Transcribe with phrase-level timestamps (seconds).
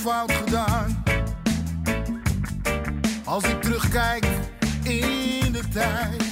[0.00, 1.02] Fout gedaan.
[3.24, 4.24] Als ik terugkijk
[4.82, 6.22] in de tijd,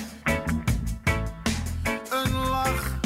[2.11, 2.99] een lach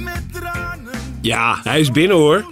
[0.00, 0.98] met tranen.
[1.20, 2.44] Ja, hij is binnen hoor.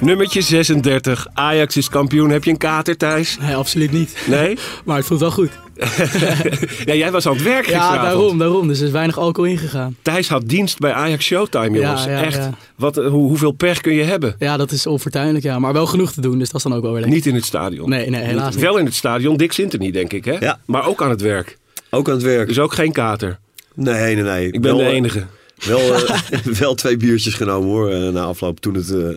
[0.00, 1.26] Nummertje 36.
[1.32, 2.30] Ajax is kampioen.
[2.30, 3.38] Heb je een kater, Thijs?
[3.38, 4.16] Nee, absoluut niet.
[4.26, 4.58] Nee?
[4.84, 5.50] Maar het voelt wel goed.
[6.84, 8.02] ja, jij was aan het werk Ja, gisteravond.
[8.02, 8.68] daarom, daarom.
[8.68, 9.96] Dus er is weinig alcohol ingegaan.
[10.02, 12.04] Thijs had dienst bij Ajax Showtime, jongens.
[12.04, 12.36] Ja, ja, Echt.
[12.36, 12.50] ja.
[12.76, 14.34] Wat, eh, hoe, hoeveel pech kun je hebben?
[14.38, 15.58] Ja, dat is onfortuinlijk, ja.
[15.58, 17.16] Maar wel genoeg te doen, dus dat is dan ook wel weer lekker.
[17.18, 17.88] Niet in het stadion.
[17.88, 18.64] Nee, nee, helaas niet.
[18.64, 19.36] Wel in het stadion.
[19.36, 20.36] Dick Sintony, denk ik, hè?
[20.40, 20.58] Ja.
[20.64, 21.58] Maar ook aan het werk.
[21.90, 22.48] Ook aan het werk.
[22.48, 23.38] Dus ook geen kater.
[23.74, 24.46] Nee, nee, nee.
[24.46, 25.26] Ik ben Wel, de eh, enige.
[25.66, 26.18] Wel, eh,
[26.60, 29.08] wel twee biertjes genomen hoor, na afloop toen het, eh,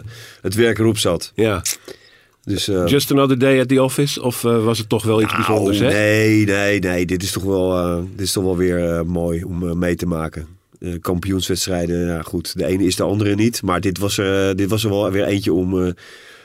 [0.42, 1.32] het werk erop zat.
[1.36, 1.62] Ja.
[2.46, 4.22] Dus, eh, Just another day at the office?
[4.22, 5.88] Of eh, was het toch wel iets nou, bijzonders, hè?
[5.88, 7.06] Nee, nee, nee.
[7.06, 9.96] Dit is toch wel, eh, dit is toch wel weer eh, mooi om eh, mee
[9.96, 10.48] te maken.
[10.80, 12.58] Eh, kampioenswedstrijden, ja goed.
[12.58, 13.62] De ene is de andere niet.
[13.62, 15.92] Maar dit was er, dit was er wel weer eentje om, eh,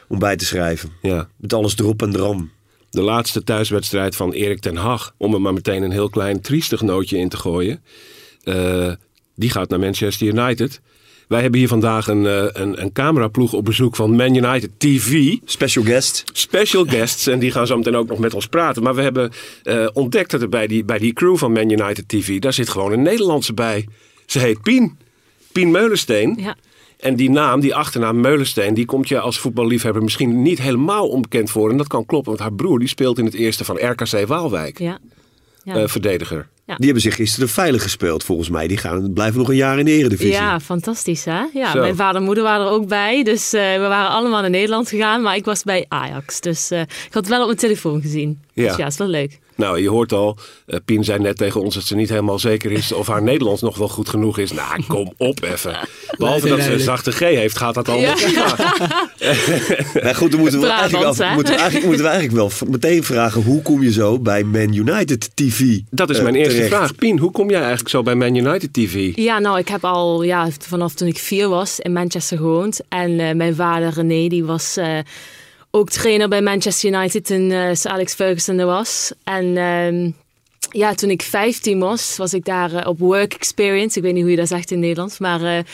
[0.08, 0.90] om bij te schrijven.
[1.02, 1.28] Ja.
[1.36, 2.50] Met alles erop en dram.
[2.90, 5.14] De laatste thuiswedstrijd van Erik ten Hag.
[5.16, 7.82] Om er maar meteen een heel klein triestig nootje in te gooien.
[8.42, 8.92] Eh,
[9.34, 10.80] die gaat naar Manchester United.
[11.30, 15.36] Wij hebben hier vandaag een, eh, een, een cameraploeg op bezoek van Man United TV.
[15.44, 16.24] Special guest.
[16.32, 17.26] Special guests.
[17.26, 18.82] En die gaan zo meteen ook nog met ons praten.
[18.82, 22.08] Maar we hebben eh, ontdekt dat er bij die, bij die crew van Man United
[22.08, 22.38] TV...
[22.38, 23.86] daar zit gewoon een Nederlandse bij.
[24.26, 24.98] Ze heet Pien.
[25.52, 26.36] Pien Meulensteen.
[26.38, 26.56] Ja.
[26.98, 31.50] En die naam, die achternaam Meulensteen, die komt je als voetballiefhebber misschien niet helemaal onbekend
[31.50, 31.70] voor.
[31.70, 34.78] En dat kan kloppen, want haar broer die speelt in het eerste van RKC Waalwijk.
[34.78, 34.98] Ja.
[35.62, 35.74] Ja.
[35.74, 36.48] eh, verdediger.
[36.70, 36.76] Ja.
[36.76, 38.66] Die hebben zich gisteren veilig gespeeld volgens mij.
[38.66, 40.32] Die gaan, blijven nog een jaar in de eredivisie.
[40.32, 41.42] Ja, fantastisch hè.
[41.52, 41.80] Ja, Zo.
[41.80, 43.22] mijn vader en moeder waren er ook bij.
[43.22, 45.22] Dus eh, we waren allemaal naar Nederland gegaan.
[45.22, 46.40] Maar ik was bij Ajax.
[46.40, 48.40] Dus eh, ik had het wel op mijn telefoon gezien.
[48.52, 48.66] Ja.
[48.66, 49.38] Dus ja, is wel leuk.
[49.54, 50.36] Nou, je hoort al,
[50.66, 53.62] eh, Pien zei net tegen ons dat ze niet helemaal zeker is of haar Nederlands
[53.62, 54.52] nog wel goed genoeg is.
[54.52, 55.78] Nou, kom op even.
[56.20, 58.56] Behalve dat ze een zachte G heeft, gaat dat allemaal prima.
[60.02, 63.04] Nou goed, dan moeten we, eigenlijk, af- moeten, we eigenlijk, moeten we eigenlijk wel meteen
[63.04, 63.42] vragen...
[63.42, 66.94] hoe kom je zo bij Man United TV Dat is eh, mijn eerste vraag.
[66.94, 69.12] Pien, hoe kom jij eigenlijk zo bij Man United TV?
[69.14, 72.80] Ja, nou, ik heb al ja, vanaf toen ik vier was in Manchester gewoond.
[72.88, 74.98] En eh, mijn vader René, die was eh,
[75.70, 79.12] ook trainer bij Manchester United toen Sir Alex Ferguson er was.
[79.24, 80.10] En ehm,
[80.70, 83.98] ja, toen ik 15 was, was ik daar eh, op work experience.
[83.98, 85.18] Ik weet niet hoe je dat zegt in het Nederlands.
[85.18, 85.64] Maar eh,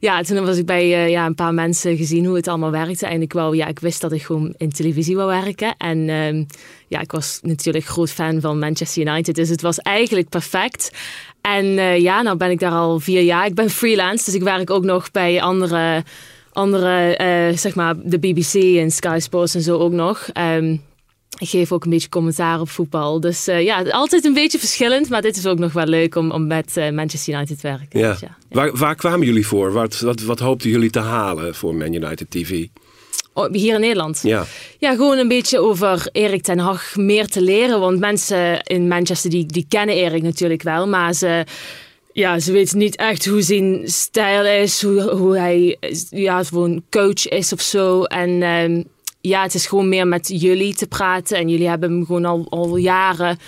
[0.00, 3.06] ja, toen was ik bij eh, ja, een paar mensen gezien hoe het allemaal werkte.
[3.06, 5.74] En ik, wou, ja, ik wist dat ik gewoon in televisie wou werken.
[5.76, 6.44] En ehm,
[6.88, 9.34] ja, ik was natuurlijk groot fan van Manchester United.
[9.34, 10.90] Dus het was eigenlijk perfect.
[11.40, 11.66] En
[12.00, 13.46] ja, nou ben ik daar al vier jaar.
[13.46, 16.04] Ik ben freelance, dus ik werk ook nog bij andere,
[16.52, 17.14] andere
[17.56, 20.28] zeg maar de BBC en Sky Sports en zo ook nog.
[20.32, 20.76] Ehm,
[21.40, 23.20] ik geef ook een beetje commentaar op voetbal.
[23.20, 25.08] Dus eh, ja, altijd een beetje verschillend.
[25.08, 28.00] Maar dit is ook nog wel leuk om, om met eh, Manchester United te werken.
[28.00, 28.10] Ja.
[28.10, 28.36] Dus ja.
[28.50, 29.72] Waar, waar kwamen jullie voor?
[29.72, 32.66] Wat, wat, wat hoopten jullie te halen voor Man United TV?
[33.32, 34.20] Oh, hier in Nederland?
[34.22, 34.46] Ja,
[34.78, 37.80] Ja, gewoon een beetje over Erik ten Hag meer te leren.
[37.80, 40.88] Want mensen in Manchester die, die kennen Erik natuurlijk wel.
[40.88, 41.44] Maar ze,
[42.12, 44.82] ja, ze weten niet echt hoe zijn stijl is.
[44.82, 45.76] Hoe, hoe hij
[46.10, 48.02] ja, gewoon coach is of zo.
[48.02, 48.82] En ehm,
[49.20, 51.36] ja, het is gewoon meer met jullie te praten.
[51.38, 53.38] En jullie hebben hem gewoon al, al jaren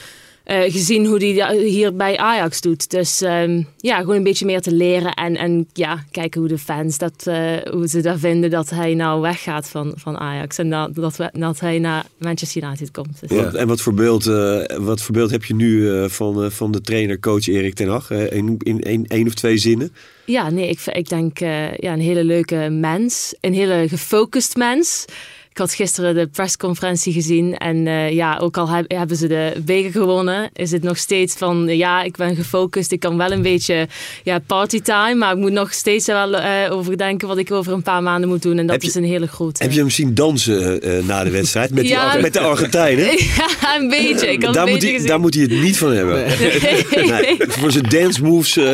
[0.45, 2.91] eh, gezien hoe hij hier bij Ajax doet.
[2.91, 5.13] Dus ehm, ja, gewoon een beetje meer te leren.
[5.15, 8.95] En, en ja, kijken hoe de fans dat, eh, hoe ze dat vinden dat hij
[8.95, 10.59] nou weggaat van, van Ajax.
[10.59, 13.21] En dat, dat, we- dat hij naar Manchester United komt.
[13.21, 13.53] Dus, Ja.
[13.53, 16.71] En wat voor beeld, eh, wat voor beeld heb je nu eh, van, eh, van
[16.73, 18.11] de trainer-coach Erik ten Hag?
[18.11, 19.93] Eh, in in één één of twee zinnen?
[20.27, 23.35] Ja, nee, ik, ik denk eh, ja, een hele leuke mens.
[23.41, 25.05] Een hele gefocust mens.
[25.53, 29.53] Ik had gisteren de persconferentie gezien en eh, ja, ook al heb- hebben ze de
[29.65, 32.93] beker gewonnen, is het nog steeds van ja, ik ben gefocust.
[32.93, 33.89] Ik kan wel een beetje
[34.23, 38.03] ja, partytime, maar ik moet nog steeds wel eh overdenken wat ik over een paar
[38.03, 38.59] maanden moet doen.
[38.59, 39.63] En dat Heb is een hele grote.
[39.63, 42.17] Heb je hem zien dansen eh, na de wedstrijd met, Ja.
[42.21, 43.05] Met de Argentijnen?
[43.63, 44.33] Ja, een beetje.
[44.33, 46.25] Ik had Daar een moet, beetje hij, daar moet hij het niet van hebben.
[46.95, 48.65] Nee, voor zijn dance moves, eh,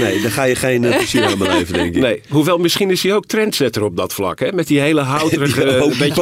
[0.00, 2.02] nee, daar ga je geen plezier aan beleven, denk ik.
[2.02, 2.20] nee.
[2.28, 4.40] Hoewel, misschien is hij ook trendsetter op dat vlak.
[4.40, 4.52] Hè?
[4.52, 6.21] Met die hele houterige, Ja, ook beetje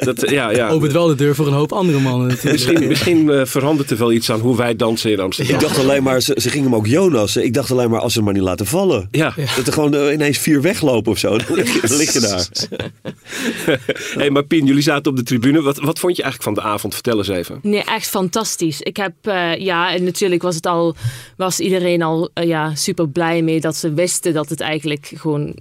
[0.00, 0.68] Dat- ja, ja.
[0.68, 2.52] Opent wel de deur voor een hoop andere mannen natuurlijk.
[2.52, 5.54] Misschien, misschien eh, verandert er wel iets aan hoe wij dansen in Amsterdam.
[5.54, 7.36] Ik dacht alleen maar, ze, ze gingen hem ook Jonas.
[7.36, 9.08] Ik dacht alleen maar als ze hem maar niet laten vallen.
[9.10, 9.34] Ja.
[9.56, 11.36] Dat er gewoon eh, ineens vier weglopen of zo.
[11.38, 12.48] Dan lig je, daar.
[14.18, 15.62] hey, maar Pien, jullie zaten op de tribune.
[15.62, 16.94] Wat, wat vond je eigenlijk van de avond?
[16.94, 17.58] Vertel eens even.
[17.62, 18.80] Nee, echt fantastisch.
[18.80, 20.94] Ik heb, eh, ja, en natuurlijk was het al,
[21.36, 25.56] was iedereen al ja, super blij mee dat ze wisten dat het eigenlijk gewoon,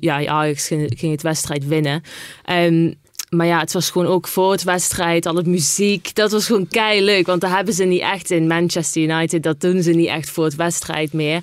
[0.00, 2.02] ja, Ajax ging, ging het wedstrijd winnen.
[2.44, 2.90] Ehm,
[3.30, 6.68] maar ja, het was gewoon ook voor het wedstrijd, al het muziek, dat was gewoon
[6.68, 7.26] kei leuk.
[7.26, 10.44] Want dat hebben ze niet echt in Manchester United, dat doen ze niet echt voor
[10.44, 11.40] het wedstrijd meer.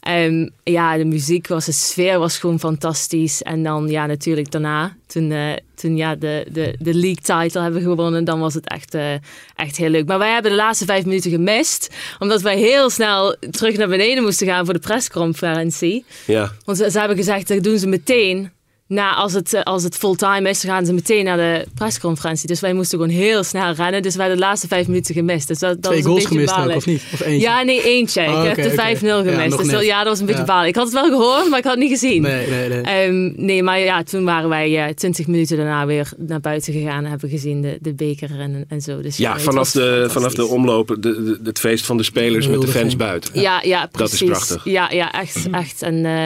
[0.00, 3.42] Ehm, ja, de muziek was, de sfeer was gewoon fantastisch.
[3.42, 7.82] En dan ja, natuurlijk daarna, toen, eh, toen ja, de, de, de league title hebben
[7.82, 9.12] gewonnen, dan was het echt, eh,
[9.56, 10.06] echt heel leuk.
[10.06, 14.22] Maar wij hebben de laatste vijf minuten gemist, omdat wij heel snel terug naar beneden
[14.22, 16.04] moesten gaan voor de persconferentie.
[16.26, 16.52] Ja.
[16.64, 18.50] Want ze, ze hebben gezegd, dat doen ze meteen.
[18.88, 22.46] Na, als het, eh, als het fulltime is, dan gaan ze meteen naar de persconferentie.
[22.46, 24.02] Dus wij moesten gewoon heel snel rennen.
[24.02, 25.48] Dus wij hebben de laatste vijf minuten gemist.
[25.48, 27.02] Dus dat, dat Twee was een goals beetje gemist ook, of niet?
[27.12, 27.40] Of eentje?
[27.48, 28.20] Ja, nee, eentje.
[28.20, 28.96] Oh, ik oké, heb de oké.
[28.98, 29.48] 5-0 Ja, gemist.
[29.50, 30.46] nog dus dat, ja, dat was een beetje Ja.
[30.46, 30.68] balen.
[30.68, 32.22] Ik had het wel gehoord, maar ik had het niet gezien.
[32.22, 32.80] Nee, nee, nee.
[32.80, 37.04] Ehm, nee, maar ja, toen waren wij eh 20 minuten daarna weer naar buiten gegaan
[37.04, 39.00] en hebben gezien de, de beker en, en zo.
[39.00, 42.60] Dus Ja, vanaf de, vanaf de omloop, de, de- het feest van de spelers met
[42.60, 43.40] de fans buiten.
[43.40, 44.28] Ja, ja, Dat is precies.
[44.28, 44.64] prachtig.
[44.72, 45.82] Ja, ja echt, echt.
[45.82, 46.24] En eh,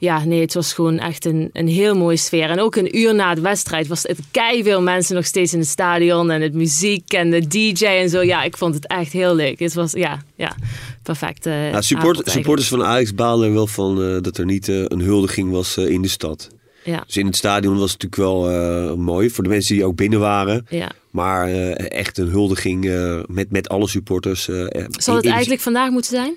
[0.00, 2.50] ja, nee, het was gewoon echt een, een heel mooie sfeer.
[2.50, 4.18] En ook een uur na de wedstrijd was het
[4.62, 8.22] veel mensen nog steeds in het stadion en het muziek en de DJ en zo.
[8.22, 9.58] Ja, ik vond het echt heel leuk.
[9.58, 10.56] Het was ja, ja,
[11.02, 11.46] perfect.
[11.46, 15.50] eh, support, supporters van Ajax baalden wel van eh, dat er niet eh, een huldiging
[15.50, 16.48] was in de stad.
[16.84, 19.30] Ja, Dus in het stadion was het natuurlijk wel mooi.
[19.30, 20.66] Voor de mensen die ook binnen waren.
[20.68, 20.90] ja.
[21.10, 22.90] Maar echt een huldiging
[23.26, 24.48] met, met alle supporters.
[24.90, 26.34] Zal het eigenlijk vandaag moeten zijn?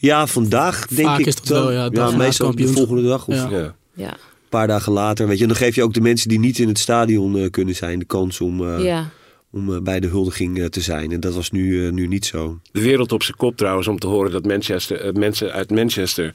[0.00, 3.50] Ja, vandaag denk Vaak ik is dat wel, ja, meestal de volgende dag of Ja.
[3.50, 4.16] een Ja.
[4.48, 5.26] Paar dagen later.
[5.26, 7.50] Weet je, en dan geef je ook de mensen die niet in het stadion eh,
[7.50, 9.10] kunnen zijn de kans om, eh, ja.
[9.58, 11.12] Om eh, bij de huldiging eh, te zijn.
[11.12, 12.58] En dat was nu, eh, nu niet zo.
[12.72, 16.34] De wereld op zijn kop trouwens om te horen dat Manchester, mensen uit Manchester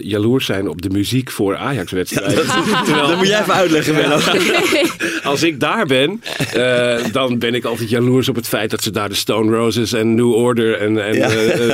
[0.00, 2.44] jaloers zijn op de muziek voor Ajax-wedstrijden.
[2.84, 4.18] Terwijl Dat moet jij even uitleggen, Menno.
[5.30, 6.20] als ik daar ben,
[7.12, 10.14] dan ben ik altijd jaloers op het feit dat ze daar de Stone Roses en
[10.14, 11.28] New Order en, en, Ja.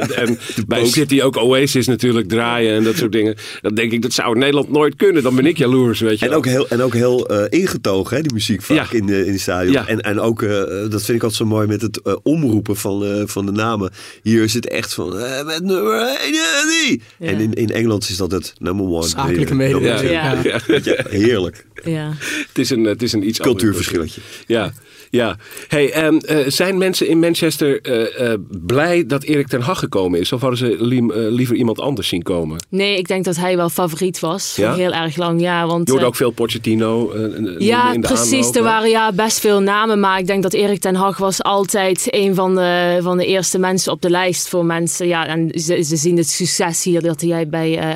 [0.08, 3.34] en bij City ook Oasis natuurlijk draaien en dat soort dingen.
[3.60, 5.22] Dan denk ik, dat zou in Nederland nooit kunnen.
[5.22, 8.32] Dan ben ik jaloers, weet je En ook heel, en ook heel ingetogen, hè, die
[8.32, 8.98] muziek vaak Ja.
[8.98, 9.72] in, de, in het stadion.
[9.72, 9.87] Ja.
[9.87, 10.42] En, en ook,
[10.88, 13.91] dat vind ik altijd zo mooi met het eh, omroepen van, eh, van de namen.
[14.23, 16.32] Hier is het echt van, eh, met nummer 1,
[16.69, 17.03] die.
[17.19, 17.27] Ja.
[17.27, 19.06] En in, in Engeland is dat het number one.
[19.06, 20.00] Zakelijke Eh, mededeling.
[20.11, 20.61] Ja, Ja.
[21.09, 21.67] heerlijk.
[21.85, 22.12] ja.
[22.49, 24.21] Het is een, het is een iets Cultuurverschilletje.
[24.47, 24.73] Ja,
[25.11, 25.37] ja.
[25.69, 30.21] Hey, ehm, eh, zijn mensen in Manchester eh, eh, blij dat Erik ten Hag gekomen
[30.21, 30.33] is?
[30.33, 32.65] Of hadden ze eh, liever iemand anders zien komen?
[32.69, 34.56] Nee, ik denk dat hij wel favoriet was.
[34.56, 35.67] Heel erg lang, ja.
[35.67, 38.33] Want, Je hoorde eh, ook veel Pochettino eh, in de Ja, in de precies.
[38.33, 40.00] aanloop, Er waren ja, best veel namen.
[40.00, 43.59] Maar ik denk dat Erik ten Hag was altijd een van de, van de eerste
[43.59, 45.07] mensen op de lijst voor mensen.
[45.07, 47.95] Ja, en ze, zien het succes hier dat hij bij eh,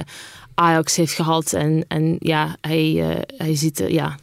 [0.54, 1.52] Ajax heeft gehad.
[1.52, 3.80] En, en ja, hij, eh, hij ziet...
[3.80, 4.16] eh, ja,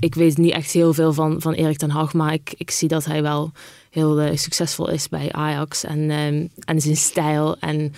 [0.00, 2.12] ik weet niet echt heel veel van, van Erik ten Hag.
[2.12, 3.52] Maar ik, ik zie dat hij wel
[3.90, 5.84] heel eh, succesvol is bij Ajax.
[5.84, 7.94] En, ehm, en zijn stijl en...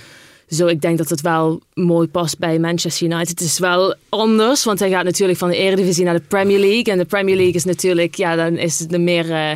[0.55, 3.29] Zo, ik denk dat het wel mooi past bij Manchester United.
[3.29, 6.93] Het is wel anders, want hij gaat natuurlijk van de Eredivisie naar de Premier League.
[6.93, 9.51] En de Premier League is natuurlijk, ja, dan is het er meer eh,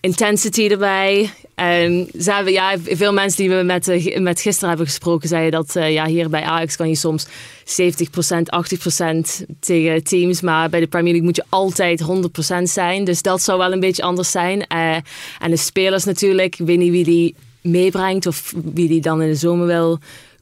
[0.00, 1.30] intensity erbij.
[1.54, 5.50] En ze hebben, ja, veel mensen die we met, eh, met gisteren hebben gesproken, zeiden
[5.50, 7.26] dat eh, ja, hier bij Ajax kan je soms
[7.64, 10.40] 70%, 80% tegen teams.
[10.40, 13.04] Maar bij de Premier League moet je altijd 100% zijn.
[13.04, 14.66] Dus dat zou wel een beetje anders zijn.
[14.66, 19.28] En de spelers natuurlijk, ik weet niet wie die meebrengt of wie die dan in
[19.28, 19.98] de zomer wil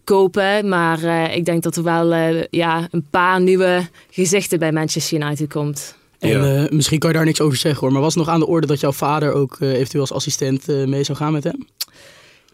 [0.08, 0.68] kopen.
[0.68, 5.20] Maar eh, ik denk dat er wel eh, ja, een paar nieuwe gezichten bij Manchester
[5.20, 5.96] United komt.
[6.18, 6.62] En Ja.
[6.64, 7.92] eh, misschien kan je daar niks over zeggen hoor.
[7.92, 10.68] Maar was het nog aan de orde dat jouw vader ook eh, eventueel als assistent
[10.68, 11.66] eh, mee zou gaan met hem?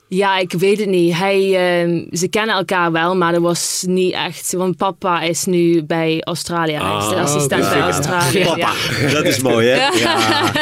[0.09, 1.15] Ja, ik weet het niet.
[1.15, 1.39] Hij,
[1.83, 4.53] eh, ze kennen elkaar wel, maar dat was niet echt.
[4.53, 6.73] Want papa is nu bij Australië.
[6.73, 7.85] Hij is de Ah, assistent bij Ja.
[7.85, 8.39] Australië.
[8.57, 8.73] Ja.
[9.13, 9.89] Dat is mooi, hè?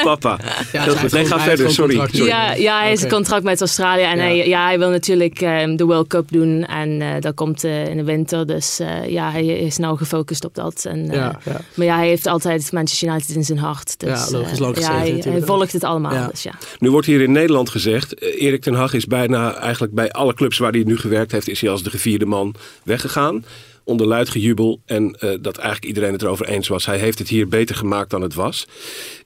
[0.04, 0.38] Papa.
[0.72, 1.12] Ja, Heel goed.
[1.12, 1.70] Nee, ga verder.
[1.70, 1.94] Sorry.
[1.94, 2.26] sorry.
[2.26, 4.22] Ja, ja, hij heeft een contract met Australië en Ja.
[4.22, 7.87] hij, ja, hij wil natuurlijk ehm, de World Cup doen en eh, dat komt eh,
[7.88, 8.46] in de winter.
[8.46, 10.84] Dus eh, ja, hij is nou gefocust op dat.
[10.88, 11.61] En, eh, Ja, ja.
[11.75, 13.99] Maar ja, hij heeft altijd Manchester United in zijn hart.
[14.00, 16.12] Dus, Ja, logisch, ja, hij, volgt het allemaal.
[16.14, 16.26] Ja.
[16.30, 16.52] Dus ja.
[16.78, 20.58] Nu wordt hier in Nederland gezegd, Erik ten Hag is bijna eigenlijk bij alle clubs
[20.58, 23.44] waar hij nu gewerkt heeft, is hij als de gevierde man weggegaan.
[23.84, 26.87] Onder luid gejubel en eh, dat eigenlijk iedereen het erover eens was.
[26.87, 28.66] Hij heeft het hier beter gemaakt dan het was.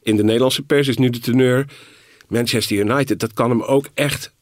[0.03, 1.67] In de Nederlandse pers is nu de teneur
[2.29, 3.21] Manchester United.
[3.21, 4.33] Dat kan hem ook echt,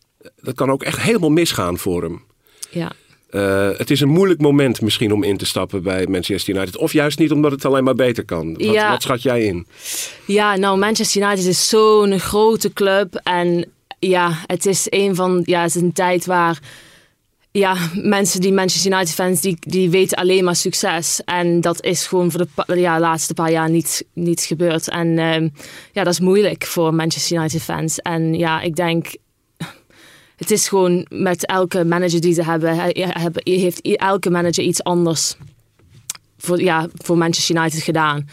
[0.40, 2.22] dat kan ook echt helemaal misgaan voor hem.
[2.70, 2.92] Ja.
[3.30, 6.76] eh, het is een moeilijk moment misschien om in te stappen bij Manchester United.
[6.76, 8.52] Of juist niet omdat het alleen maar beter kan.
[8.52, 8.90] Wat, Ja.
[8.90, 9.66] wat schat jij in?
[10.26, 13.14] Ja, nou, Manchester United is zo'n grote club.
[13.22, 13.72] En
[14.08, 15.42] ja, het is een van.
[15.44, 16.58] Ja, het is een tijd waar.
[17.50, 21.20] Ja, mensen die Manchester United fans, die, die weten alleen maar succes.
[21.24, 24.88] En dat is gewoon voor de ja, laatste paar jaar niet, niet gebeurd.
[24.88, 25.48] En ehm,
[25.92, 27.98] ja, dat is moeilijk voor Manchester United fans.
[27.98, 29.14] En ja, ik denk.
[30.36, 34.82] Het is gewoon met elke manager die ze hebben, he- hebben heeft elke manager iets
[34.82, 35.36] anders
[36.38, 38.28] voor, ja, voor Manchester United gedaan.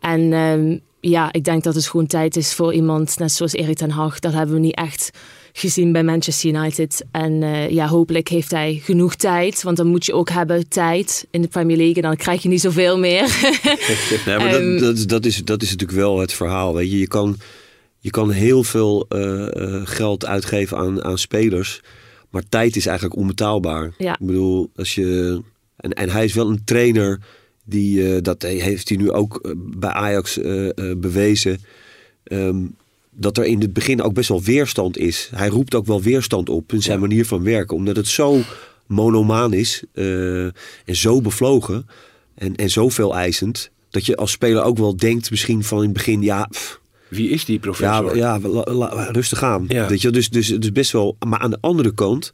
[0.00, 0.78] En ehm,
[1.10, 4.18] ja, ik denk dat het gewoon tijd is voor iemand net zoals Erik ten Hag.
[4.18, 5.10] Dat hebben we niet echt
[5.52, 7.04] gezien bij Manchester United.
[7.10, 9.62] En eh, ja, hopelijk heeft hij genoeg tijd.
[9.62, 11.94] Want dan moet je ook hebben tijd in de Premier League.
[11.96, 13.22] En dan krijg je niet zoveel meer.
[14.26, 16.74] Nee, maar Ehm, dat, dat, is- dat, is, dat is natuurlijk wel het verhaal.
[16.74, 17.36] Weet je, je kan,
[17.98, 21.80] je kan heel veel eh, eh, geld uitgeven aan, aan spelers.
[22.30, 23.94] Maar tijd is eigenlijk onbetaalbaar.
[23.98, 24.12] Ja.
[24.12, 25.40] Ik bedoel, als je.
[25.76, 27.20] En, en hij is wel een trainer
[27.64, 28.14] die.
[28.14, 31.58] eh, dat heeft hij nu ook eh, bij Ajax eh, bewezen.
[32.24, 32.64] ehm,
[33.14, 35.30] dat er in het begin ook best wel weerstand is.
[35.34, 37.76] Hij roept ook wel weerstand op in zijn manier van werken.
[37.76, 38.40] Omdat het zo
[38.86, 40.52] monomaan is en
[40.96, 41.86] zo bevlogen
[42.34, 43.70] en, en zoveel eisend.
[43.90, 47.28] Dat je als speler ook wel denkt misschien van in het begin, ja, pff, Wie
[47.28, 48.16] is die ja, professor?
[48.16, 49.64] ja la- la- rustig aan.
[49.68, 49.88] Ja.
[49.88, 51.16] Weet je, dus, dus, dus best wel.
[51.26, 52.32] Maar aan de andere kant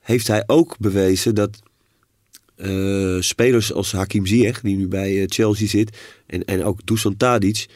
[0.00, 1.58] heeft hij ook bewezen dat
[2.56, 5.96] eh, spelers als Hakim Ziyech, die nu bij eh, Chelsea zit,
[6.26, 7.66] en, en ook Dusan Tadic,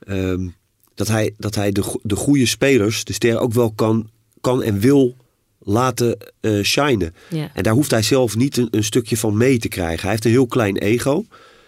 [0.00, 0.48] ehm,
[0.94, 4.10] dat hij, dat hij de, de goede spelers, de sterren, ook wel kan,
[4.40, 5.16] kan en wil
[5.58, 7.14] laten eh shinen.
[7.30, 7.50] ja.
[7.54, 10.00] En daar hoeft hij zelf niet een, een stukje van mee te krijgen.
[10.00, 11.24] Hij heeft een heel klein ego.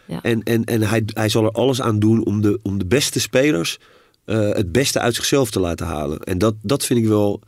[0.07, 0.23] Ja.
[0.23, 3.21] En, en, en hij, hij zal er alles aan doen om de, om de beste
[3.21, 3.79] spelers
[4.25, 6.19] het beste uit zichzelf te laten halen.
[6.19, 7.41] En dat, dat vind ik wel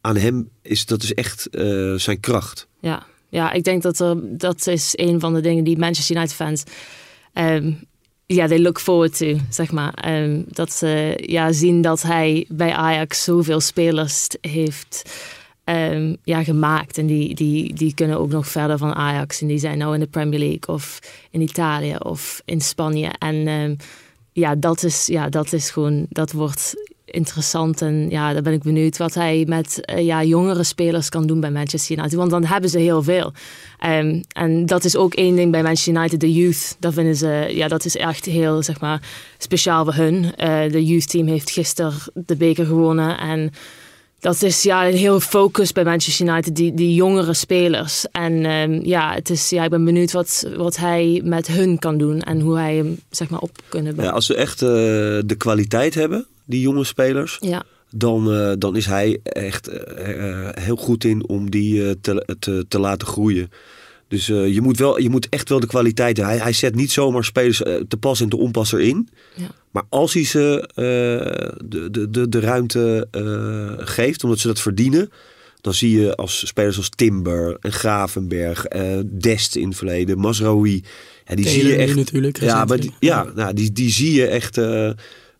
[0.00, 1.48] aan hem, is, dat is echt
[1.96, 2.66] zijn kracht.
[2.80, 6.34] Ja, ja ik denk dat er, dat is een van de dingen die Manchester United
[6.34, 6.62] fans.
[7.32, 7.72] ehm,
[8.26, 9.94] ja, they look forward to, zeg maar.
[9.94, 15.10] Ehm, dat ze ja, zien dat hij bij Ajax zoveel spelers heeft
[15.64, 16.98] ehm, ja, gemaakt.
[16.98, 19.40] En die, die, die kunnen ook nog verder van Ajax.
[19.40, 20.98] En die zijn nou in de Premier League of
[21.30, 23.10] in Italië of in Spanje.
[23.18, 23.76] En
[24.32, 26.74] ja, dat is, ja, dat is gewoon, dat wordt
[27.10, 27.82] interessant.
[27.82, 31.40] En ja, daar ben ik benieuwd wat hij met eh, ja, jongere spelers kan doen
[31.40, 32.18] bij Manchester United.
[32.18, 33.32] Want dan hebben ze heel veel.
[33.78, 36.76] Ehm, en dat is ook één ding bij Manchester United, de youth.
[36.78, 39.02] Dat vinden ze, ja, dat is echt heel, zeg maar,
[39.38, 40.34] speciaal voor hun.
[40.36, 43.18] Eh, de youth team heeft gisteren de beker gewonnen.
[43.18, 43.52] En
[44.20, 48.06] dat is ja, een heel focus bij Manchester United, die, die jongere spelers.
[48.12, 51.98] En ehm, ja, het is, ja, ik ben benieuwd wat, wat hij met hun kan
[51.98, 54.14] doen en hoe hij hem zeg maar, op kunnen Ja, brengen.
[54.14, 54.68] als ze echt eh,
[55.26, 60.76] de kwaliteit hebben, die jonge spelers, Ja, dan, eh, dan is hij echt eh, heel
[60.76, 63.50] goed in om die te, te, te laten groeien.
[64.08, 66.34] Dus eh, je, moet wel, je moet echt wel de kwaliteit hebben.
[66.34, 69.08] Hij, hij zet niet zomaar spelers eh, te pas en te onpas erin.
[69.34, 69.50] Ja.
[69.70, 70.84] Maar als hij ze eh,
[71.68, 75.10] de, de, de, de ruimte eh, geeft, omdat ze dat verdienen...
[75.60, 80.82] dan zie je als spelers als Timber en Gravenberg, eh, Dest in het verleden, Masraoui...
[81.24, 82.40] Ja, die zie je echt natuurlijk.
[82.40, 84.90] ja, maar die, ja, nou, die, die zie je echt eh,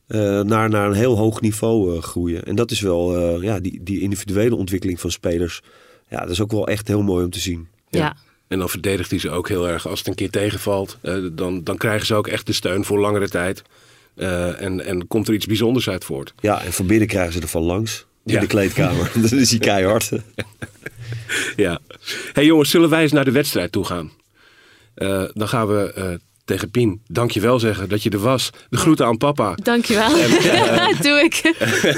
[0.09, 2.45] eh, naar, naar een heel hoog niveau eh, groeien.
[2.45, 5.63] En dat is wel, eh, ja, die, die individuele ontwikkeling van spelers.
[6.09, 7.69] Ja, dat is ook wel echt heel mooi om te zien.
[7.89, 8.17] ja.
[8.49, 9.87] En dan verdedigt hij ze ook heel erg.
[9.89, 12.99] Als het een keer tegenvalt, eh, dan, dan krijgen ze ook echt de steun voor
[12.99, 13.63] langere tijd.
[14.17, 16.35] Eh, en, en komt er iets bijzonders uit voort.
[16.41, 18.07] Ja, en van binnen krijgen ze er van langs.
[18.25, 18.41] In Ja.
[18.41, 19.11] de kleedkamer.
[19.23, 20.11] dat is hij keihard.
[21.57, 21.79] Ja.
[22.33, 24.11] hey jongens, zullen wij eens naar de wedstrijd toe gaan?
[24.95, 28.51] Eh, dan gaan we tegen Pien dankjewel zeggen dat je er was.
[28.71, 29.55] De groeten aan papa.
[29.63, 30.09] Dankjewel.
[31.07, 31.55] Doe ik.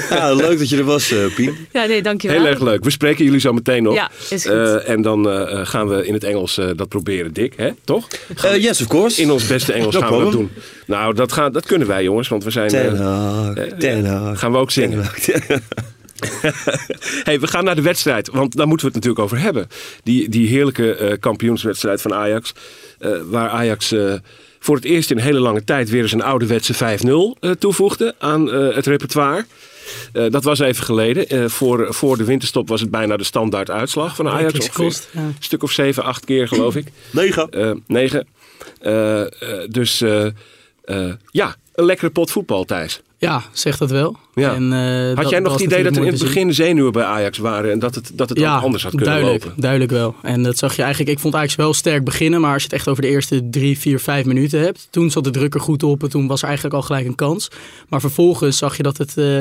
[0.09, 1.55] ja, leuk dat je er was, eh, Pien.
[1.71, 2.37] Ja, nee, dankjewel.
[2.37, 2.83] Heel erg leuk.
[2.83, 3.93] We spreken jullie zo meteen nog.
[3.93, 4.51] Ja, is goed.
[4.51, 7.53] Eh, en dan eh, eh, gaan we in het Engels eh, dat proberen, Dick.
[7.57, 7.69] Hè?
[7.83, 8.07] Toch?
[8.43, 9.21] Eh, yes, of course.
[9.21, 10.49] In ons beste Engels No gaan we dat problem.
[10.53, 10.63] doen.
[10.85, 12.67] Nou, dat, gaan, dat kunnen wij jongens, want we zijn...
[12.69, 14.39] Ten eh, Hag, Ten Hag.
[14.39, 15.05] gaan we ook zingen.
[17.23, 19.67] Hey, we gaan naar de wedstrijd, want daar moeten we het natuurlijk over hebben.
[20.03, 22.53] Die, die heerlijke eh, kampioenswedstrijd van Ajax.
[22.99, 24.13] eh, waar Ajax eh,
[24.59, 28.15] voor het eerst in een hele lange tijd weer eens een ouderwetse 5-0 eh, toevoegde
[28.19, 29.45] aan eh, het repertoire.
[30.13, 31.27] Eh, dat was even geleden.
[31.29, 34.41] Eh, voor, voor de winterstop was het bijna de standaard uitslag van Ajax.
[34.43, 35.19] Wekelijks Ongeveer kost, ja.
[35.21, 36.87] Een stuk of zeven, acht keer geloof ik.
[37.11, 37.49] Negen.
[37.49, 38.27] Eh, negen.
[38.81, 39.27] Eh, eh,
[39.69, 40.25] dus eh,
[40.83, 43.01] eh, ja, een lekkere pot voetbal, Thijs.
[43.21, 44.15] Ja, zegt dat wel.
[44.33, 44.53] Ja.
[44.53, 47.37] En, eh, Had jij nog het idee dat er in het begin zenuwen bij Ajax
[47.37, 49.61] waren en dat het, dat het ja, ook anders had kunnen duidelijk, lopen?
[49.61, 50.15] Duidelijk wel.
[50.21, 51.11] En dat zag je eigenlijk.
[51.11, 53.79] Ik vond Ajax wel sterk beginnen, maar als je het echt over de eerste drie,
[53.79, 56.47] vier, vijf minuten hebt, toen zat de druk er goed op en toen was er
[56.47, 57.47] eigenlijk al gelijk een kans.
[57.89, 59.39] Maar vervolgens zag je dat het eh,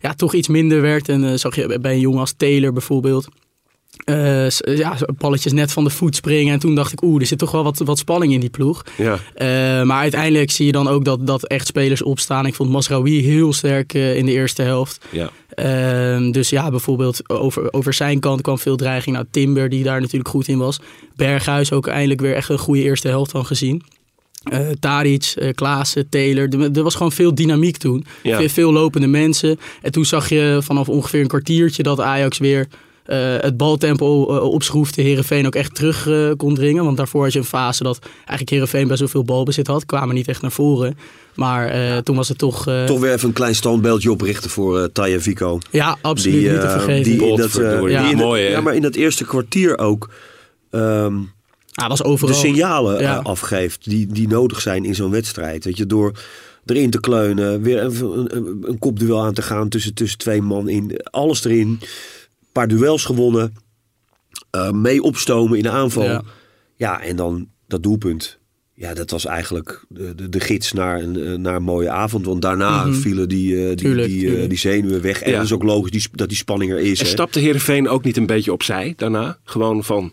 [0.00, 3.28] ja, toch iets minder werd en eh, zag je bij een jongen als Taylor bijvoorbeeld.
[4.48, 6.52] S- ja, balletjes net van de voet springen.
[6.52, 8.84] En toen dacht ik, oeh, er zit toch wel wat, wat spanning in die ploeg.
[8.96, 9.18] Ja.
[9.34, 9.46] Eh,
[9.86, 12.46] maar uiteindelijk zie je dan ook dat, dat echt spelers opstaan.
[12.46, 15.04] Ik vond Masraoui heel sterk eh, in de eerste helft.
[15.10, 15.30] Ja.
[15.54, 19.14] Ehm, dus ja, bijvoorbeeld over, over zijn kant kwam veel dreiging.
[19.14, 20.80] Nou, Timber, die daar natuurlijk goed in was.
[21.16, 23.82] Berghuis ook eindelijk weer echt een goede eerste helft van gezien.
[24.80, 26.48] Tadic, eh Klaassen, Taylor.
[26.48, 28.04] Er, er was gewoon veel dynamiek toen.
[28.22, 28.38] Ja.
[28.38, 29.58] Veel, veel lopende mensen.
[29.82, 32.68] En toen zag je vanaf ongeveer een kwartiertje dat Ajax weer
[33.04, 35.02] eh, het baltempo eh, opschroefde.
[35.02, 36.84] Herenveen ook echt terug eh, kon dringen.
[36.84, 39.86] Want daarvoor had je een fase dat eigenlijk Herenveen best wel veel balbezit had.
[39.86, 40.96] Kwamen niet echt naar voren.
[41.34, 42.66] Maar eh, toen was het toch...
[42.66, 45.58] eh, Toch weer even een klein standbeeldje oprichten voor eh Taya Vico.
[45.70, 47.12] Ja, absoluut niet te vergeten.
[47.12, 48.10] Die in dat, die Ja.
[48.10, 50.10] in Mooi, ja, maar in dat eerste kwartier ook
[50.70, 51.14] ehm,
[51.74, 52.34] Ah, was overal.
[52.34, 53.16] de signalen Ja.
[53.16, 55.64] afgeeft die, die nodig zijn in zo'n wedstrijd.
[55.64, 56.12] Weet je, door
[56.66, 60.42] erin te kleunen, weer even een, een, een kopduel aan te gaan tussen, tussen twee
[60.42, 61.00] man in.
[61.02, 61.80] Alles erin.
[62.52, 63.54] Paar duels gewonnen.
[64.50, 66.04] eh, mee opstomen in de aanval.
[66.04, 66.22] Ja.
[66.76, 67.00] Ja.
[67.02, 68.38] en dan dat doelpunt.
[68.74, 72.26] Ja, dat was eigenlijk de, de, de gids naar een, eh, naar een mooie avond.
[72.26, 72.94] Want daarna Mhm.
[72.94, 74.48] vielen die, eh, die, Tuurlijk, die, tuurlijk.
[74.48, 75.22] die zenuwen weg.
[75.22, 75.36] En Ja.
[75.36, 76.98] dat is ook logisch die, dat die spanning er is.
[77.00, 77.10] En hè.
[77.10, 79.38] stapte Heerenveen ook niet een beetje opzij daarna?
[79.44, 80.12] Gewoon van...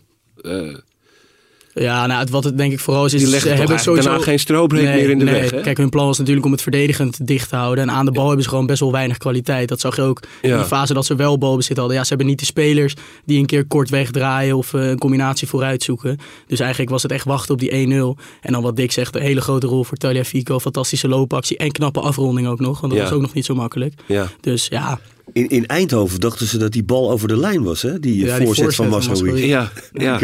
[1.80, 3.82] eh, Ja, nou, het- wat het denk ik vooral is, is die ze hebben eigenlijk
[3.82, 4.08] sowieso...
[4.08, 5.34] daarna geen strobreek Nee, meer in de nee.
[5.40, 5.60] weg, hè?
[5.60, 7.84] Kijk, hun plan was natuurlijk om het verdedigend dicht te houden.
[7.88, 9.68] En aan de bal hebben ze gewoon best wel weinig kwaliteit.
[9.68, 11.96] Dat zag je ook in die fase dat ze wel balbezit hadden.
[11.96, 12.94] Ja, ze hebben niet de spelers
[13.24, 16.18] die een keer kort wegdraaien of eh, een combinatie vooruit zoeken.
[16.46, 18.16] Dus eigenlijk was het echt wachten op die 1-0.
[18.40, 20.58] En dan wat Dick zegt, een hele grote rol voor Taliafico.
[20.60, 22.80] Fantastische loopactie en knappe afronding ook nog.
[22.80, 23.08] Want dat Ja.
[23.08, 23.94] was ook nog niet zo makkelijk.
[24.06, 24.26] Ja.
[24.40, 25.00] Dus ja,
[25.32, 28.00] In, in Eindhoven dachten ze dat die bal over de lijn was, hè?
[28.00, 28.88] Die, Ja, eh, die voorzet van.
[28.88, 29.46] Masraoui.
[29.46, 30.18] Ja, ja.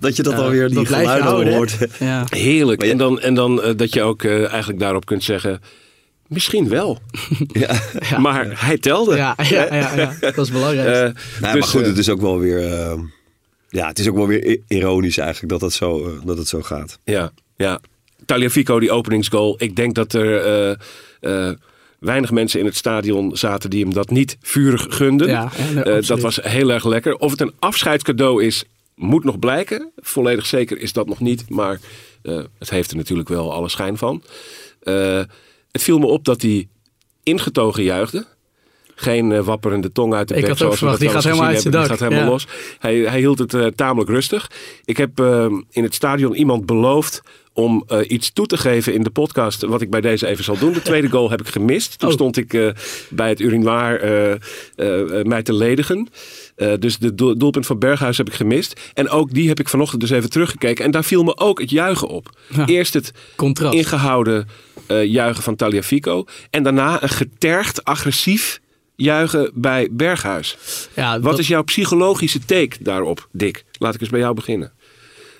[0.00, 1.76] Dat je dat Ja, alweer, die dat blijf je geluiden houden, hoort.
[1.98, 2.24] ja.
[2.28, 2.82] Heerlijk.
[2.84, 5.60] Ja- En dan, en dan eh, dat je ook eh, eigenlijk daarop kunt zeggen...
[6.28, 6.98] Misschien wel.
[7.52, 8.18] Ja.
[8.18, 9.16] Maar hij telde.
[9.16, 10.86] Ja, ja, ja, ja, dat is belangrijk.
[11.14, 12.72] Eh, dus, maar goed, het is ook wel weer...
[12.72, 12.98] eh,
[13.68, 16.98] ja, het is ook wel weer ironisch eigenlijk dat het zo, dat het zo gaat.
[17.04, 17.80] Ja, ja.
[18.26, 19.54] Taliafico, die openingsgoal.
[19.58, 20.70] Ik denk dat er eh,
[21.48, 21.54] eh,
[22.04, 25.28] weinig mensen in het stadion zaten die hem dat niet vurig gunden.
[25.28, 25.50] Ja,
[25.84, 27.16] Eh, dat was heel erg lekker.
[27.16, 29.90] Of het een afscheidscadeau is, moet nog blijken.
[29.96, 31.44] Volledig zeker is dat nog niet.
[31.48, 31.80] Maar
[32.22, 34.22] eh, het heeft er natuurlijk wel alle schijn van.
[34.82, 35.20] Eh,
[35.70, 36.68] het viel me op dat hij
[37.22, 38.26] ingetogen juichte.
[38.94, 40.50] Geen wapperende tong uit de Ik bek.
[40.50, 41.86] had ook zoals we verwacht, dat die gaat helemaal uit zijn dak.
[41.86, 42.46] Gaat helemaal los.
[42.78, 44.50] Hij, hij hield het tamelijk rustig.
[44.84, 45.20] Ik heb
[45.70, 47.22] in het stadion iemand beloofd
[47.54, 49.62] om eh, iets toe te geven in de podcast.
[49.62, 50.72] Wat ik bij deze even zal doen.
[50.72, 51.98] De tweede goal heb ik gemist.
[51.98, 52.14] Toen Oh.
[52.14, 52.68] stond ik eh,
[53.10, 56.08] bij het urinoir eh, mij te ledigen.
[56.78, 58.80] Dus de doel- doelpunt van Berghuis heb ik gemist.
[58.94, 60.84] En ook die heb ik vanochtend dus even teruggekeken.
[60.84, 62.38] En daar viel me ook het juichen op.
[62.56, 62.66] Ja.
[62.66, 63.74] Eerst het Contrast.
[63.74, 64.48] ingehouden
[64.86, 66.24] eh, juichen van Taliafico.
[66.50, 68.60] En daarna een getergd, agressief
[68.96, 70.56] juichen bij Berghuis.
[70.94, 73.64] ja, Wat dat- is jouw psychologische take daarop, Dick?
[73.78, 74.72] Laat ik eens bij jou beginnen.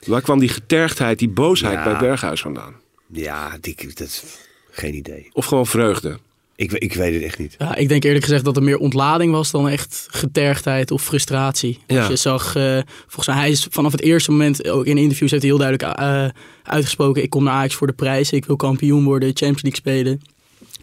[0.06, 1.84] Waar kwam die getergdheid, die boosheid Ja.
[1.84, 2.74] bij Berghuis vandaan?
[3.12, 4.22] Ja, die, dat is
[4.70, 5.28] geen idee.
[5.32, 6.18] Of gewoon vreugde?
[6.56, 7.54] Ik, ik weet het echt niet.
[7.58, 11.78] Ja, ik denk eerlijk gezegd dat er meer ontlading was dan echt getergdheid of frustratie.
[11.86, 11.98] Ja.
[11.98, 15.30] Als je zag, eh, volgens mij, hij is vanaf het eerste moment, ook in interviews
[15.30, 16.26] heeft hij heel duidelijk eh,
[16.62, 20.20] uitgesproken, ik kom naar Ajax voor de prijzen, ik wil kampioen worden, Champions League spelen.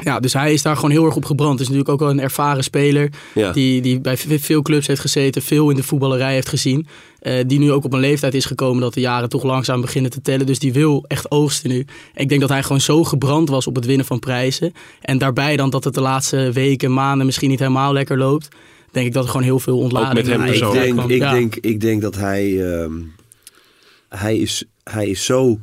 [0.03, 1.51] Ja, dus hij is daar gewoon heel erg op gebrand.
[1.51, 3.51] Het is natuurlijk ook wel een ervaren speler Ja.
[3.51, 6.87] die, die bij ve- veel clubs heeft gezeten, veel in de voetballerij heeft gezien.
[7.19, 10.11] eh, die nu ook op een leeftijd is gekomen dat de jaren toch langzaam beginnen
[10.11, 10.45] te tellen.
[10.45, 11.79] Dus die wil echt oogsten nu.
[12.13, 14.73] En ik denk dat hij gewoon zo gebrand was op het winnen van prijzen.
[15.01, 18.47] En daarbij dan dat het de laatste weken, maanden misschien niet helemaal lekker loopt.
[18.91, 20.83] Denk ik dat er gewoon heel veel ontlading met hem de ik, persoonlijk.
[20.85, 21.09] denk, kwam.
[21.09, 21.31] ik, Ja.
[21.31, 22.73] denk, ik denk dat hij...
[22.73, 22.93] ehm,
[24.09, 25.59] hij, is, hij is zo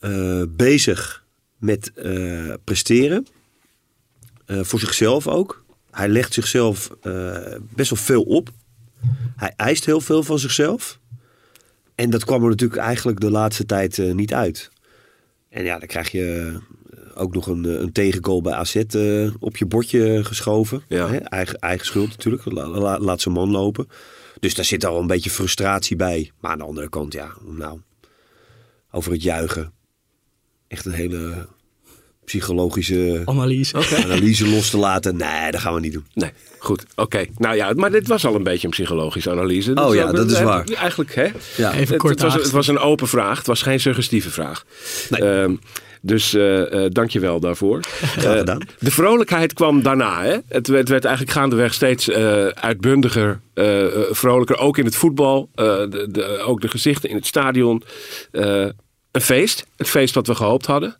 [0.00, 1.24] eh, bezig
[1.58, 3.26] met eh, presteren.
[4.46, 5.64] Eh, voor zichzelf ook.
[5.90, 7.36] Hij legt zichzelf eh,
[7.74, 8.50] best wel veel op.
[9.36, 10.98] Hij eist heel veel van zichzelf.
[11.94, 14.70] En dat kwam er natuurlijk eigenlijk de laatste tijd niet uit.
[15.48, 16.58] En ja, dan krijg je
[17.14, 18.76] ook nog een, een tegengoal bij AZ
[19.38, 20.82] op je bordje geschoven.
[20.88, 21.08] Ja.
[21.08, 21.16] Hè?
[21.16, 22.44] Eigen, eigen schuld natuurlijk.
[22.44, 23.88] La- la- laat zijn man lopen.
[24.40, 26.30] Dus daar zit al een beetje frustratie bij.
[26.40, 27.80] Maar aan de andere kant, ja, nou,
[28.90, 29.72] over het juichen.
[30.68, 31.46] Echt een hele
[32.24, 33.76] psychologische Analyse.
[34.04, 35.16] analyse los te laten.
[35.16, 36.04] Nee, dat gaan we niet doen.
[36.14, 36.84] Nee, goed.
[36.96, 37.24] Oké.
[37.36, 39.74] Nou ja, maar dit was al een beetje een psychologische analyse.
[39.74, 40.64] Oh ja, dat is waar.
[40.64, 41.26] Eigenlijk, hè?
[41.56, 41.72] Ja.
[41.72, 43.38] Even Het, kort het, was, het was een open vraag.
[43.38, 44.64] Het was geen suggestieve vraag.
[45.10, 45.20] Nee.
[45.22, 45.54] Ehm,
[46.02, 47.80] dus eh eh dank je wel daarvoor.
[47.82, 48.60] Graag gedaan.
[48.78, 50.22] de vrolijkheid kwam daarna.
[50.22, 50.36] Hè?
[50.48, 53.40] Het, werd, het werd eigenlijk gaandeweg steeds eh, uitbundiger,
[54.10, 54.58] vrolijker.
[54.58, 55.48] Ook in het voetbal.
[55.54, 57.82] eh, de, de, ook de gezichten in het stadion.
[59.18, 59.66] Een feest.
[59.76, 60.96] Het feest wat we gehoopt hadden.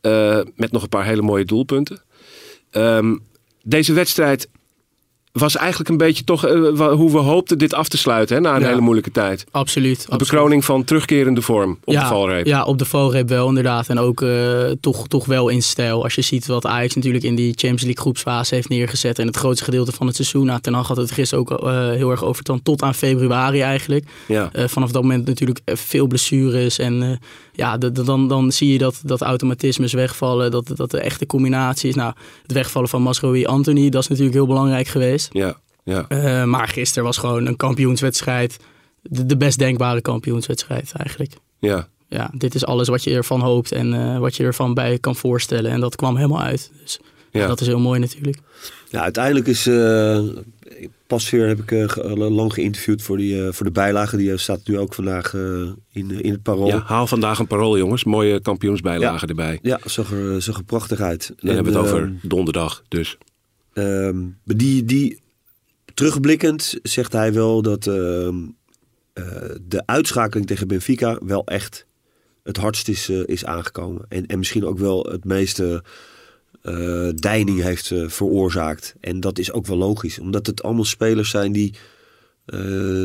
[0.00, 2.02] Eh, met nog een paar hele mooie doelpunten.
[2.70, 3.16] Ehm,
[3.62, 4.48] deze wedstrijd
[5.40, 8.54] was eigenlijk een beetje toch eh, hoe we hoopten dit af te sluiten hè, na
[8.54, 8.68] een Ja.
[8.68, 9.44] hele moeilijke tijd.
[9.50, 9.96] Absoluut.
[9.96, 10.18] De absoluut.
[10.30, 12.46] bekroning van terugkerende vorm op ja, de valreep.
[12.46, 13.88] Ja, op de valreep wel inderdaad.
[13.88, 16.02] En ook eh, toch, toch wel in stijl.
[16.02, 19.18] Als je ziet wat Ajax natuurlijk in die Champions League groepsfase heeft neergezet.
[19.18, 20.46] En het grootste gedeelte van het seizoen.
[20.46, 23.60] Nou, Ten Hag had het gisteren ook eh, heel erg over dan tot aan februari
[23.60, 24.04] eigenlijk.
[24.26, 24.50] Ja.
[24.54, 26.78] Vanaf dat moment natuurlijk veel blessures.
[26.78, 27.20] En
[27.52, 30.50] ja, de- de- dan, dan zie je dat, dat automatismes wegvallen.
[30.50, 31.94] Dat, dat de echte combinatie is.
[31.94, 35.23] Nou, het wegvallen van Masrowi Anthony, dat is natuurlijk heel belangrijk geweest.
[35.32, 36.04] Ja, ja.
[36.08, 38.56] Eh, maar gisteren was gewoon een kampioenswedstrijd.
[39.02, 41.32] De, de best denkbare kampioenswedstrijd eigenlijk.
[41.58, 41.88] ja.
[42.08, 45.16] Ja, dit is alles wat je ervan hoopt en eh, wat je ervan bij kan
[45.16, 45.70] voorstellen.
[45.70, 46.70] En dat kwam helemaal uit.
[46.82, 46.98] Dus
[47.30, 47.46] Ja.
[47.46, 48.38] dat is heel mooi natuurlijk.
[48.90, 49.66] Ja, uiteindelijk is.
[49.66, 50.18] eh
[51.06, 54.16] pas weer heb ik eh, lang geïnterviewd voor, die, eh, voor de bijlage.
[54.16, 56.66] Die staat nu ook vandaag in, in het parool.
[56.66, 58.04] Ja, haal vandaag een parool, jongens.
[58.04, 59.58] Mooie kampioensbijlage erbij.
[59.62, 61.26] Ja, zag er, zag er prachtig uit.
[61.36, 62.82] Dan En, hebben we het over donderdag.
[62.88, 63.18] Dus
[63.74, 65.20] Maar die, die,
[65.94, 68.36] terugblikkend zegt hij wel dat ehm,
[69.12, 69.24] eh,
[69.68, 71.86] de uitschakeling tegen Benfica wel echt
[72.42, 74.04] het hardst is, eh, is aangekomen.
[74.08, 75.82] En, en misschien ook wel het meeste
[76.62, 78.94] eh deining heeft veroorzaakt.
[79.00, 81.74] En dat is ook wel logisch, omdat het allemaal spelers zijn die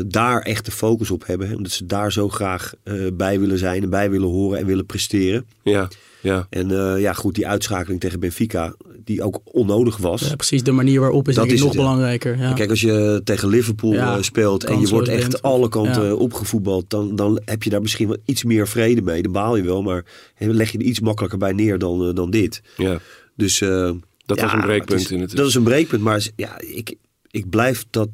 [0.06, 1.56] daar echt de focus op hebben.
[1.56, 2.74] Omdat ze daar zo graag
[3.12, 5.46] bij willen zijn en bij willen horen en willen presteren.
[5.62, 5.88] ja,
[6.20, 6.46] ja.
[6.50, 10.20] En eh, ja, goed, die uitschakeling tegen Benfica, die ook onnodig was.
[10.28, 12.38] Ja, precies de manier waarop is Dat is nog het, belangrijker.
[12.38, 12.52] Ja.
[12.52, 15.42] Kijk, als je tegen Liverpool Ja, eh, speelt en je wordt echt bent.
[15.42, 16.12] alle kanten Ja.
[16.14, 19.22] opgevoetbald, dan, dan heb je daar misschien wel iets meer vrede mee.
[19.22, 20.04] Dan baal je wel, maar
[20.38, 22.62] leg je er iets makkelijker bij neer dan, eh, dan dit.
[22.76, 23.00] ja.
[23.36, 23.90] Dus eh,
[24.26, 25.36] Dat ja, was een breekpunt het is- in het...
[25.36, 26.94] Dat is een breekpunt, maar ja, ik,
[27.30, 28.08] ik blijf dat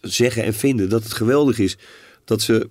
[0.00, 1.76] zeggen en vinden dat het geweldig is
[2.24, 2.68] dat ze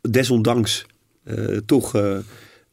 [0.00, 0.84] desondanks
[1.24, 2.16] eh, toch eh,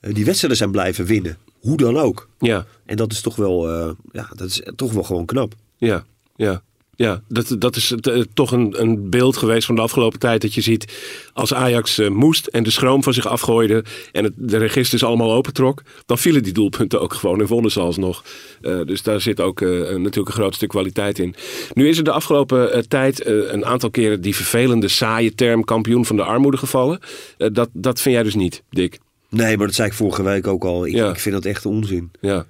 [0.02, 1.38] die wedstrijden zijn blijven winnen.
[1.60, 2.30] Hoe dan ook.
[2.40, 5.54] Ja, En dat is toch wel, eh, ja, dat is toch wel gewoon knap.
[5.78, 6.62] ja, ja.
[6.96, 10.42] Ja, dat, dat is eh, toch een, een beeld geweest van de afgelopen tijd.
[10.42, 10.94] Dat je ziet
[11.34, 13.84] als Ajax eh, moest en de schroom van zich afgooide.
[14.12, 15.82] en het, de registers allemaal opentrok.
[16.06, 18.24] dan vielen die doelpunten ook gewoon en wonnen ze alsnog.
[18.62, 21.36] Eh, dus daar zit ook eh, natuurlijk een groot stuk kwaliteit in.
[21.74, 25.64] Nu is er de afgelopen eh, tijd eh, een aantal keren die vervelende, saaie term
[25.64, 27.00] kampioen van de armoede gevallen.
[27.38, 29.00] Eh, dat, dat vind jij dus niet, Dick.
[29.32, 30.86] Nee, maar dat zei ik vorige week ook al.
[30.86, 31.10] Ik, Ja.
[31.10, 32.12] ik vind dat echt onzin.
[32.22, 32.46] Ja,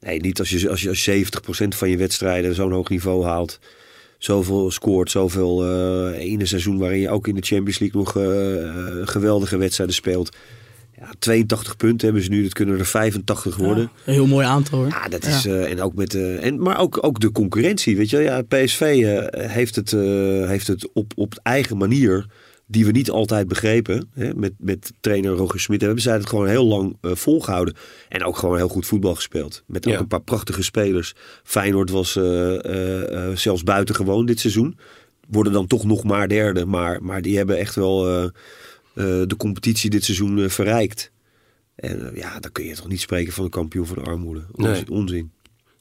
[0.00, 1.24] Nee, niet als je, als je
[1.64, 3.58] 70% van je wedstrijden zo'n hoog niveau haalt.
[4.18, 8.16] Zoveel scoort, zoveel eh in een seizoen waarin je ook in de Champions League nog
[8.16, 10.36] eh, eh, geweldige wedstrijden speelt.
[11.00, 13.82] Ja, 82 punten hebben ze nu, dat kunnen er 85 worden.
[13.82, 14.88] Ja, een heel mooi aantal hoor.
[14.88, 15.46] Ja, dat is.
[15.46, 16.14] eh, en ook met.
[16.14, 17.96] eh, en, maar ook, ook de concurrentie.
[17.96, 18.24] Weet je, wel.
[18.26, 20.00] ja, PSV eh, heeft het, eh,
[20.48, 22.26] heeft het op, op eigen manier.
[22.68, 24.08] Die we niet altijd begrepen.
[24.12, 25.80] Hè, met, met trainer Roger Smit.
[25.80, 27.74] Hebben zij het gewoon heel lang eh, volgehouden.
[28.08, 29.62] En ook gewoon heel goed voetbal gespeeld.
[29.66, 29.98] Met ook Ja.
[29.98, 31.14] een paar prachtige spelers.
[31.42, 34.78] Feyenoord was eh, eh, zelfs buitengewoon dit seizoen.
[35.28, 36.64] Worden dan toch nog maar derde.
[36.64, 38.30] Maar, maar die hebben echt wel
[38.94, 41.10] de competitie dit seizoen verrijkt.
[41.74, 44.44] En ja, dan kun je toch niet spreken van een kampioen van de armoede.
[44.52, 44.72] Onzin.
[44.72, 44.90] Nee.
[44.90, 45.30] onzin.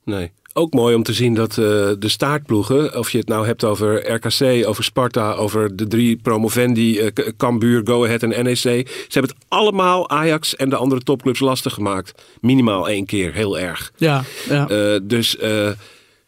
[0.03, 0.31] Nee.
[0.57, 1.55] Ook mooi om te zien dat eh,
[1.99, 7.11] de staartploegen, of je het nou hebt over RKC, over Sparta, over de drie promovendi,
[7.13, 8.57] K- Cambuur, Go Ahead en NEC.
[8.57, 12.23] Ze hebben het allemaal Ajax en de andere topclubs lastig gemaakt.
[12.41, 13.91] Minimaal één keer, heel erg.
[13.97, 14.67] Ja, ja.
[14.67, 15.37] Eh, dus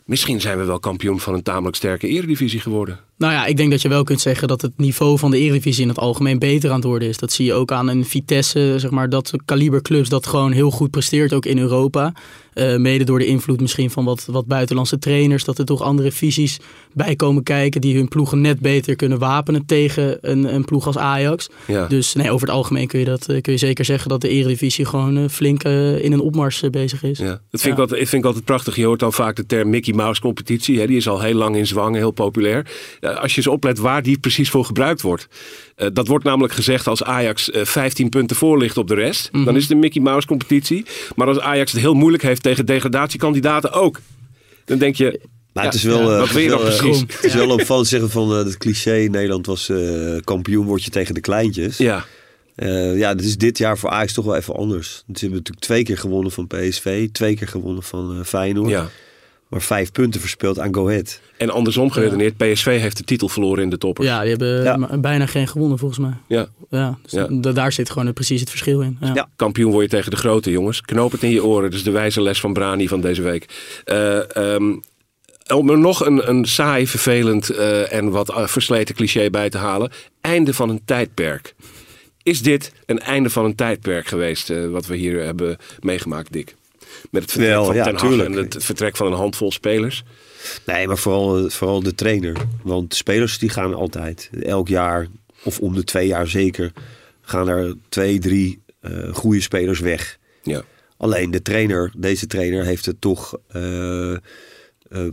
[0.05, 2.99] misschien zijn we wel kampioen van een tamelijk sterke eredivisie geworden.
[3.17, 5.83] Nou ja, ik denk dat je wel kunt zeggen dat het niveau van de Eredivisie
[5.83, 7.17] in het algemeen beter aan het worden is.
[7.17, 10.91] Dat zie je ook aan een Vitesse, zeg maar, dat kaliberclubs dat gewoon heel goed
[10.91, 12.13] presteert, ook in Europa.
[12.57, 16.11] Eh, mede door de invloed misschien van wat, wat buitenlandse trainers, dat er toch andere
[16.11, 16.59] visies
[16.93, 20.97] bij komen kijken die hun ploegen net beter kunnen wapenen tegen een, een ploeg als
[20.97, 21.49] Ajax.
[21.67, 21.87] Ja.
[21.87, 24.29] Dus nee, over het algemeen kun je, dat, eh, kun je zeker zeggen dat de
[24.29, 27.17] Eredivisie gewoon eh, flink in een opmars bezig is.
[27.17, 28.75] Ja, dat vind, ik altijd, ik vind ik altijd prachtig.
[28.75, 30.79] Je hoort dan vaak de term Mickey Mouse competitie.
[30.79, 30.87] Hè?
[30.87, 32.65] Die is al heel lang in zwang, heel populair.
[33.13, 35.27] Ja, als je eens oplet waar die precies voor gebruikt wordt.
[35.75, 39.29] Eh, dat wordt namelijk gezegd als Ajax eh, 15 punten voor ligt op de rest.
[39.31, 40.85] Dan is het een Mickey Mouse competitie.
[41.15, 43.99] Maar als Ajax het heel moeilijk heeft tegen degradatiekandidaten ook.
[44.65, 45.19] Dan denk je,
[45.53, 46.07] Maar Ja, het is wel, ja.
[46.13, 47.15] eh, Wat het wil je is dan wel, eh, precies?
[47.15, 49.77] Het is wel opvallend zeggen van eh, het cliché Nederland was eh,
[50.23, 51.77] kampioen word je tegen de kleintjes.
[51.77, 52.05] ja,
[52.55, 54.87] Eh, ja, dat is dit jaar voor Ajax toch wel even anders.
[54.89, 58.69] Ze hebben natuurlijk twee keer gewonnen van PSV, twee keer gewonnen van eh, Feyenoord.
[58.69, 58.89] ja.
[59.49, 61.19] Maar vijf punten verspeeld aan Go Ahead.
[61.37, 64.07] En andersom geredeneerd, PSV heeft de titel verloren in de toppers.
[64.07, 64.97] Ja, die hebben Ja.
[64.97, 66.13] bijna geen gewonnen volgens mij.
[66.27, 66.47] Ja.
[66.69, 67.27] Ja, dus Ja.
[67.29, 68.97] da- daar zit gewoon precies het verschil in.
[69.01, 69.11] Ja.
[69.13, 69.29] Ja.
[69.35, 70.81] Kampioen word je tegen de grote jongens.
[70.81, 71.63] Knoop het in je oren.
[71.69, 73.45] Dat is de wijze les van Brani van deze week.
[73.85, 74.75] Eh, ehm,
[75.53, 79.57] om er nog een, een saai, vervelend eh, en wat eh, versleten cliché bij te
[79.57, 79.91] halen.
[80.21, 81.55] Einde van een tijdperk.
[82.23, 86.55] Is dit een einde van een tijdperk geweest eh, wat we hier hebben meegemaakt, Dick?
[87.11, 88.29] Met het vertrek Wel, van ja, Ten Hag tuurlijk.
[88.29, 90.03] en het vertrek van een handvol spelers.
[90.65, 92.35] Nee, maar vooral, vooral de trainer.
[92.63, 95.07] Want spelers die gaan altijd, elk jaar
[95.43, 96.71] of om de twee jaar zeker,
[97.21, 100.17] gaan er twee, drie uh, goede spelers weg.
[100.43, 100.63] Ja.
[100.97, 103.61] Alleen de trainer, deze trainer, heeft het toch uh,
[104.11, 104.17] uh,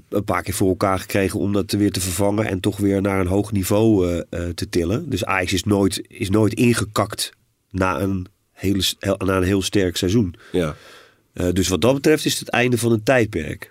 [0.08, 3.20] een paar keer voor elkaar gekregen om dat weer te vervangen en toch weer naar
[3.20, 4.22] een hoog niveau
[4.54, 5.10] te tillen.
[5.10, 7.32] Dus Ajax is nooit, is nooit ingekakt
[7.70, 10.34] na een, hele, na een heel sterk seizoen.
[10.52, 10.76] Ja.
[11.52, 13.70] Dus wat dat betreft is het het einde van een tijdperk.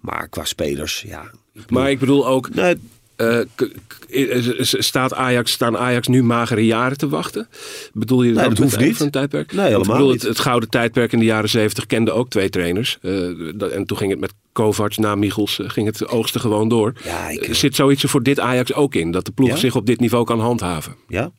[0.00, 1.30] Maar qua spelers, ja.
[1.68, 2.54] Maar ik bedoel ook.
[2.54, 2.76] Nee,
[3.16, 7.48] uh, staat Ajax, staan Ajax nu magere jaren te wachten?
[7.92, 8.96] Bedoel je nee, dat hoeft niet.
[8.96, 9.52] Van een tijdperk?
[9.52, 10.20] Nee, helemaal bedoel, niet.
[10.20, 12.98] Het, het, gouden tijdperk in de jaren zeventig kende ook twee trainers.
[13.02, 16.92] Uh, en toen ging het met Kovacs na Michels ging het oogsten gewoon door.
[17.04, 19.10] Ja, ik, Zit zoiets er voor dit Ajax ook in?
[19.10, 19.56] Dat de ploeg Ja?
[19.56, 20.96] zich op dit niveau kan handhaven?
[21.08, 21.30] Ja,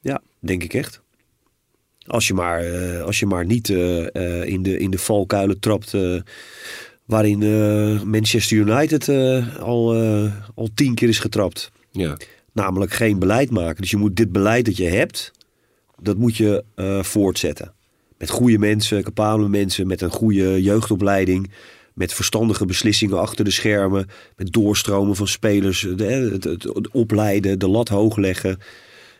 [0.00, 1.02] ja denk ik echt.
[2.06, 4.06] Als je maar, uh, als je maar niet uh,
[4.44, 5.96] in, de, in de valkuilen trapt
[7.04, 7.38] waarin
[8.10, 9.08] Manchester United
[9.58, 9.94] al,
[10.54, 11.70] al tien keer is getrapt.
[11.90, 12.16] Ja.
[12.52, 13.80] Namelijk geen beleid maken.
[13.80, 15.32] Dus je moet dit beleid dat je hebt,
[16.00, 16.64] dat moet je
[17.02, 17.72] voortzetten.
[18.18, 21.50] Met goede mensen, capabele mensen, met een goede jeugdopleiding.
[21.94, 24.06] Met verstandige beslissingen achter de schermen.
[24.36, 25.80] Met doorstromen van spelers.
[25.96, 28.58] De, het, het, het opleiden, de lat hoog leggen.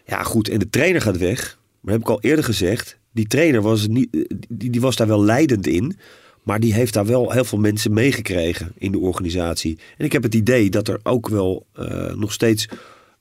[0.06, 1.58] Ja goed, en de trainer gaat weg.
[1.84, 5.24] Maar heb ik al eerder gezegd, die trainer was, niet, die, die was daar wel
[5.24, 5.96] leidend in.
[6.42, 9.78] Maar die heeft daar wel heel veel mensen meegekregen in de organisatie.
[9.96, 12.68] En ik heb het idee dat er ook wel uh, nog steeds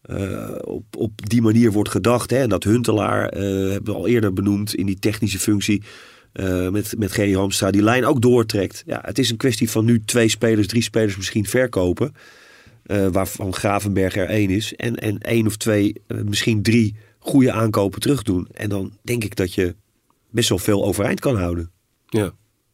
[0.06, 2.30] uh, op, op die manier wordt gedacht.
[2.30, 2.38] Hè?
[2.38, 5.84] En dat Huntelaar, uh, hebben we al eerder benoemd in die technische functie.
[6.72, 8.84] met, met Gerry Hamstra, die lijn ook doortrekt.
[8.86, 12.14] Ja, het is een kwestie van nu twee spelers, drie spelers misschien verkopen.
[13.12, 14.76] waarvan Gravenberg er één is.
[14.76, 18.48] En, en één of twee, misschien drie goede aankopen terug doen.
[18.54, 19.76] En dan denk ik dat je
[20.30, 21.72] best wel veel overeind kan houden.
[22.08, 22.32] Ja.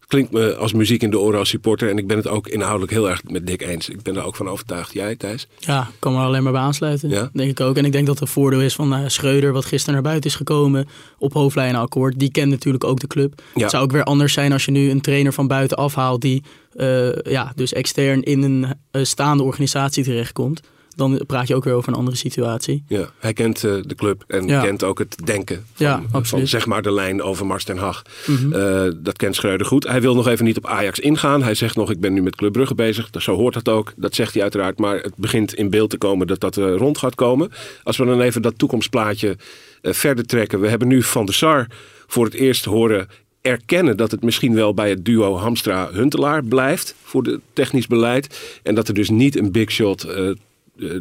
[0.07, 1.89] Klinkt me als muziek in de oren als supporter.
[1.89, 3.89] En ik ben het ook inhoudelijk heel erg met Dick eens.
[3.89, 4.93] Ik ben er ook van overtuigd.
[4.93, 5.47] Jij, Thijs?
[5.57, 7.09] Ja, ik kan me er alleen maar bij aansluiten.
[7.09, 7.29] Ja?
[7.33, 7.77] Denk ik ook.
[7.77, 10.35] En ik denk dat het voordeel is van uh, Schreuder, wat gisteren naar buiten is
[10.35, 10.87] gekomen.
[11.17, 12.19] Op hoofdlijnenakkoord.
[12.19, 13.41] Die kent natuurlijk ook de club.
[13.55, 13.61] Ja.
[13.61, 16.21] Het zou ook weer anders zijn als je nu een trainer van buiten afhaalt.
[16.21, 16.43] Die
[16.75, 20.61] uh, ja, dus extern in een uh, staande organisatie terechtkomt
[20.99, 22.83] dan praat je ook weer over een andere situatie.
[22.87, 24.61] Ja, hij kent uh, de club en Ja.
[24.61, 26.49] kent ook het denken van, Ja, van absoluut.
[26.49, 28.01] zeg maar de lijn over Mars ten Hag.
[28.25, 28.53] Mhm.
[28.55, 29.87] Uh, dat kent Schreuder goed.
[29.87, 31.43] Hij wil nog even niet op Ajax ingaan.
[31.43, 33.09] Hij zegt nog, ik ben nu met Club Brugge bezig.
[33.17, 33.93] Zo hoort dat ook.
[33.95, 34.79] Dat zegt hij uiteraard.
[34.79, 37.51] Maar het begint in beeld te komen dat dat uh, rond gaat komen.
[37.83, 39.37] Als we dan even dat toekomstplaatje
[39.81, 40.59] verder trekken.
[40.59, 41.67] We hebben nu Van der Sar
[42.07, 43.07] voor het eerst horen
[43.41, 48.59] erkennen dat het misschien wel bij het duo Hamstra-Huntelaar blijft voor het technisch beleid.
[48.63, 50.31] En dat er dus niet een big shot uh,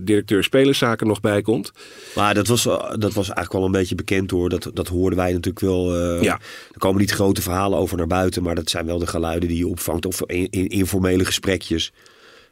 [0.02, 1.72] directeur spelerszaken nog bij komt.
[2.14, 4.48] Maar dat was, dat was eigenlijk wel een beetje bekend hoor.
[4.48, 5.96] Dat, dat hoorden wij natuurlijk wel.
[5.96, 6.40] Uh, ja.
[6.72, 8.42] Er komen niet grote verhalen over naar buiten.
[8.42, 10.06] Maar dat zijn wel de geluiden die je opvangt.
[10.06, 11.92] Of in, in informele gesprekjes.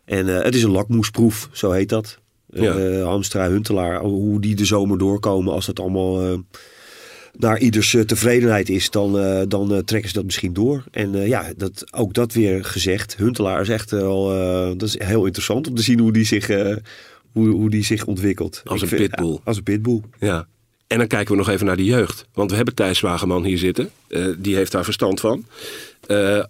[0.04, 2.18] En uh, het is een lakmoesproef, zo heet dat.
[2.50, 2.76] Ja.
[2.76, 4.00] Uh, Hamstra, Huntelaar.
[4.00, 6.44] Hoe die de zomer doorkomen als het allemaal
[7.38, 10.84] naar ieders tevredenheid is, dan, uh, dan uh, trekken ze dat misschien door.
[10.90, 13.16] En uh, ja, dat, ook dat weer gezegd.
[13.16, 14.28] Huntelaar is echt wel,
[14.76, 16.48] dat is heel interessant om te zien hoe die zich,
[17.36, 18.62] hoe, hoe die zich ontwikkelt.
[18.64, 19.30] Als een vind- pitbull.
[19.32, 20.00] ja, als een pitbull.
[20.20, 20.46] Ja.
[20.86, 22.26] En dan kijken we nog even naar de jeugd.
[22.34, 23.90] Want we hebben Thijs Wageman hier zitten.
[24.08, 25.44] Uh, die heeft daar verstand van.
[26.08, 26.44] Uh,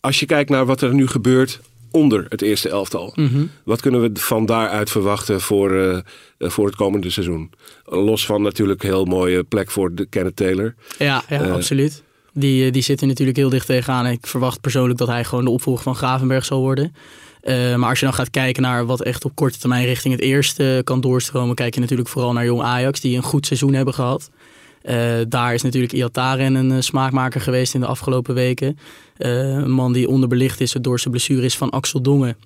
[0.00, 3.12] als je kijkt naar wat er nu gebeurt onder het eerste elftal.
[3.14, 3.44] Mhm.
[3.64, 5.98] Wat kunnen we van daaruit verwachten voor, uh,
[6.38, 7.50] voor het komende seizoen?
[7.84, 10.74] Los van natuurlijk een heel mooie plek voor de Kenneth Taylor.
[10.98, 12.02] Ja, ja Eh, absoluut.
[12.32, 14.06] Die, eh, die zit er natuurlijk heel dicht tegenaan.
[14.06, 16.94] Ik verwacht persoonlijk dat hij gewoon de opvolger van Gravenberg zal worden.
[17.44, 20.22] Uh, maar als je dan gaat kijken naar wat echt op korte termijn richting het
[20.22, 23.94] eerste kan doorstromen, kijk je natuurlijk vooral naar Jong Ajax, die een goed seizoen hebben
[23.94, 24.30] gehad.
[24.82, 24.94] Uh,
[25.28, 28.78] daar is natuurlijk Iataren een uh, smaakmaker geweest in de afgelopen weken.
[29.16, 32.36] Een man die onderbelicht is door zijn blessure is van Axel Dongen.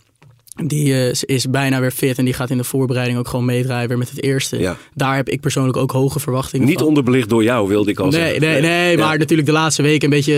[0.64, 3.88] Die uh, is bijna weer fit en die gaat in de voorbereiding ook gewoon meedraaien
[3.88, 4.58] weer met het eerste.
[4.58, 4.76] Ja.
[4.94, 6.86] Daar heb ik persoonlijk ook hoge verwachtingen Niet van.
[6.86, 8.40] onderbelicht door jou, wilde ik al Nee, zeggen.
[8.40, 9.04] nee, nee Ja.
[9.06, 10.34] maar natuurlijk de laatste weken een beetje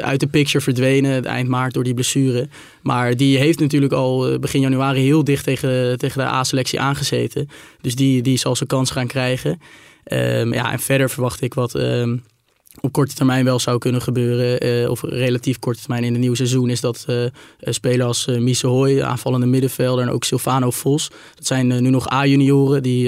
[0.00, 1.10] eh, uit de picture verdwenen.
[1.10, 2.48] Het eind maart door die blessure.
[2.82, 7.48] Maar die heeft natuurlijk al eh, begin januari heel dicht tegen, tegen de A-selectie aangezeten.
[7.80, 9.60] Dus die, die zal zijn kans gaan krijgen.
[10.12, 12.22] Um, ja, en verder verwacht ik wat um,
[12.80, 14.66] op korte termijn wel zou kunnen gebeuren.
[14.66, 16.70] Uh, of relatief korte termijn in het nieuwe seizoen.
[16.70, 17.24] Is dat uh,
[17.60, 20.04] spelers als uh, Mise Hoy, aanvallende middenvelder.
[20.04, 21.10] En ook Silvano Vos.
[21.34, 22.82] Dat zijn nu nog A-junioren.
[22.82, 23.04] Die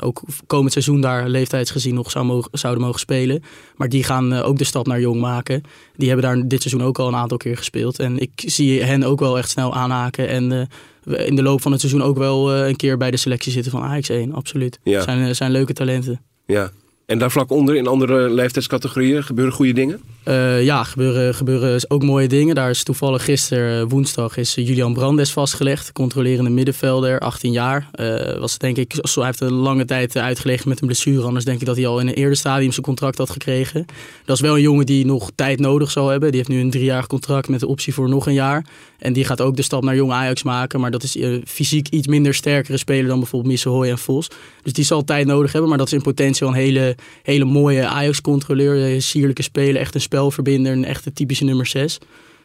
[0.00, 3.42] ook komend seizoen daar leeftijdsgezien nog zou mogen, zouden mogen spelen.
[3.76, 5.62] Maar die gaan ook de stap naar jong maken.
[5.96, 7.98] Die hebben daar dit seizoen ook al een aantal keer gespeeld.
[7.98, 10.28] En ik zie hen ook wel echt snel aanhaken.
[10.28, 10.68] En
[11.04, 13.82] in de loop van het seizoen ook wel een keer bij de selectie zitten van
[13.82, 14.32] Ajax 1.
[14.32, 14.78] Absoluut.
[14.82, 15.02] Ja.
[15.02, 16.20] Zijn, zijn leuke talenten.
[16.46, 16.70] Ja.
[17.12, 20.00] En daar vlak onder in andere leeftijdscategorieën gebeuren goede dingen?
[20.28, 22.54] Uh, ja, gebeuren, gebeuren ook mooie dingen.
[22.54, 25.92] Daar is toevallig gisteren, eh, woensdag, is Julian Brandes vastgelegd.
[25.92, 27.90] Controlerende middenvelder, 18 jaar.
[28.38, 31.26] Was denk ik, hij heeft een lange tijd uitgelegen met een blessure.
[31.26, 33.86] Anders denk ik dat hij al in een eerder stadium zijn contract had gekregen.
[34.24, 36.28] Dat is wel een jongen die nog tijd nodig zal hebben.
[36.28, 38.64] Die heeft nu een driejarig contract met de optie voor nog een jaar.
[39.02, 40.80] En die gaat ook de stap naar jong Ajax maken.
[40.80, 44.28] Maar dat is fysiek iets minder sterkere speler dan bijvoorbeeld Missehoy en Vos.
[44.62, 45.68] Dus die zal tijd nodig hebben.
[45.68, 49.02] Maar dat is in potentie een hele, hele mooie Ajax-controleur.
[49.02, 51.98] Sierlijke speler, echt een spelverbinder, een echte typische nummer 6.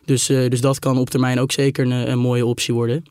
[0.06, 3.06] Dus, uh, dus dat kan op termijn ook zeker een, mooie optie worden.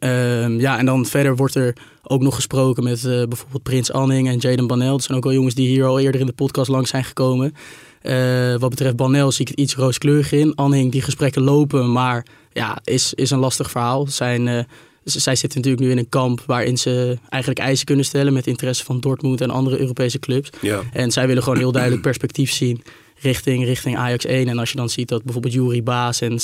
[0.00, 4.38] Uh, ja, en dan verder wordt er ook nog gesproken met bijvoorbeeld Prins Anning en
[4.38, 4.90] Jaden Banel.
[4.90, 7.54] Dat zijn ook al jongens die hier al eerder in de podcast langs zijn gekomen.
[8.58, 10.54] Wat betreft Banel zie ik het iets rooskleurig in.
[10.54, 14.06] Anning, die gesprekken lopen, maar ja, is, is een lastig verhaal.
[14.06, 14.66] Zijn,
[15.04, 18.84] zij zitten natuurlijk nu in een kamp waarin ze eigenlijk eisen kunnen stellen met interesse
[18.84, 20.50] van Dortmund en andere Europese clubs.
[20.60, 20.82] Ja.
[20.92, 22.82] En zij willen gewoon heel duidelijk perspectief zien
[23.20, 24.48] richting, richting Ajax 1.
[24.48, 26.40] En als je dan ziet dat bijvoorbeeld Juri Baas en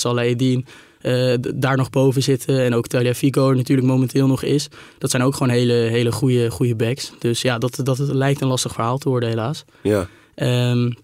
[1.03, 2.61] uh, daar nog boven zitten.
[2.65, 4.69] En ook Talia Fico natuurlijk momenteel nog is.
[4.99, 7.13] Dat zijn ook gewoon hele, hele goede, goede backs.
[7.19, 9.65] Dus ja, dat, dat lijkt een lastig verhaal te worden helaas.
[9.83, 10.09] Ja.
[10.71, 10.95] Um,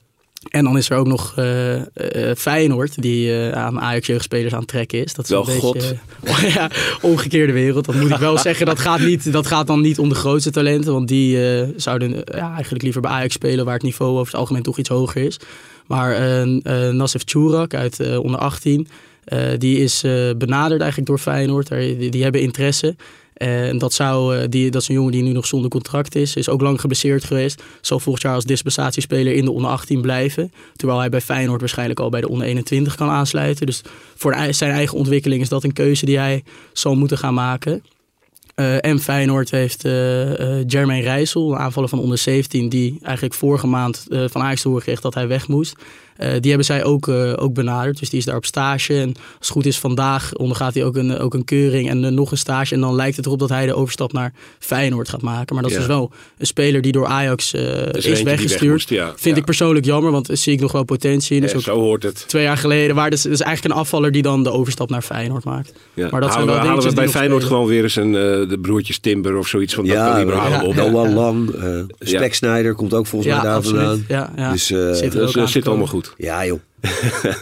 [0.42, 1.82] en dan is er ook nog uh, uh,
[2.36, 5.14] Feyenoord, die uh, aan Ajax-jeugdspelers aan het trekken is.
[5.14, 5.72] Dat is Wel een God.
[5.72, 6.70] beetje ja,
[7.00, 7.84] omgekeerde wereld.
[7.84, 8.66] Dat moet ik wel zeggen.
[8.66, 10.92] Dat gaat, niet, dat gaat dan niet om de grootste talenten.
[10.92, 11.38] Want die
[11.76, 14.88] zouden ja, eigenlijk liever bij Ajax spelen, waar het niveau over het algemeen toch iets
[14.88, 15.36] hoger is.
[15.86, 16.46] Maar
[16.94, 18.88] Nassef Tjurak uit onder 18,
[19.58, 20.00] die is
[20.36, 21.68] benaderd eigenlijk door Feyenoord.
[21.68, 22.96] Die, die hebben interesse.
[23.38, 26.36] En dat, zou, die, dat is een jongen die nu nog zonder contract is.
[26.36, 27.62] Is ook lang geblesseerd geweest.
[27.80, 30.52] Zal volgend jaar als dispensatiespeler in de onder 18 blijven.
[30.76, 33.66] Terwijl hij bij Feyenoord waarschijnlijk al bij de onder 21 kan aansluiten.
[33.66, 33.82] Dus
[34.16, 37.82] voor zijn eigen ontwikkeling is dat een keuze die hij zal moeten gaan maken.
[38.56, 43.66] Uh, en Feyenoord heeft uh, Jermaine Rijssel, een aanvaller van onder 17, die eigenlijk vorige
[43.66, 45.76] maand van Ajax te horen kreeg dat hij weg moest.
[46.18, 48.94] Die hebben zij ook, ook benaderd, dus die is daar op stage.
[48.94, 52.30] En als het goed is, vandaag ondergaat hij ook een, ook een keuring en nog
[52.30, 52.74] een stage.
[52.74, 55.54] En dan lijkt het erop dat hij de overstap naar Feyenoord gaat maken.
[55.54, 55.78] Maar dat Ja.
[55.78, 58.70] is dus wel een speler die door Ajax is, weg weggestuurd.
[58.72, 59.12] moest, ja.
[59.16, 59.40] Vind Ja.
[59.40, 61.42] ik persoonlijk jammer, want daar zie ik nog wel potentie in.
[61.42, 62.24] Ja, Dus ook zo hoort het.
[62.28, 65.44] twee jaar geleden, waar dus, dus eigenlijk een afvaller die dan de overstap naar Feyenoord
[65.44, 65.72] maakt.
[65.94, 66.08] Ja.
[66.10, 67.56] Maar dat zijn halen, wel we, halen we bij Feyenoord spelen.
[67.58, 70.74] gewoon weer eens een, eh, de broertjes Timber of zoiets van dat kaliber op.
[70.74, 74.04] Noah Lang, eh Speksnijder komt ook volgens mij Ja, daar vandaan.
[74.08, 74.52] Ja, ja.
[74.52, 76.04] Dus eh, Zit Dus ook zit allemaal komen.
[76.08, 76.24] Goed.
[76.24, 76.60] ja joh.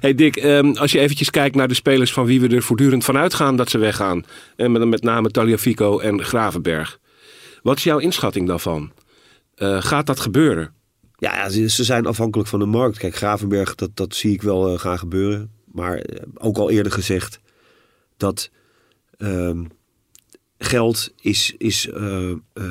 [0.00, 3.04] Hey Dick, ehm, als je eventjes kijkt naar de spelers van wie we er voortdurend
[3.04, 4.24] van uitgaan dat ze weggaan.
[4.56, 6.98] En met, met name Taliafico en Gravenberg.
[7.62, 8.92] Wat is jouw inschatting daarvan?
[9.54, 10.74] Eh, gaat dat gebeuren?
[11.16, 12.98] Ja, ze, ze zijn afhankelijk van de markt.
[12.98, 15.50] Kijk, Gravenberg, dat, dat zie ik wel eh, gaan gebeuren.
[15.72, 17.40] Maar eh, ook al eerder gezegd
[18.16, 18.50] dat
[19.16, 19.64] ehm,
[20.62, 22.66] geld is, is eh, eh,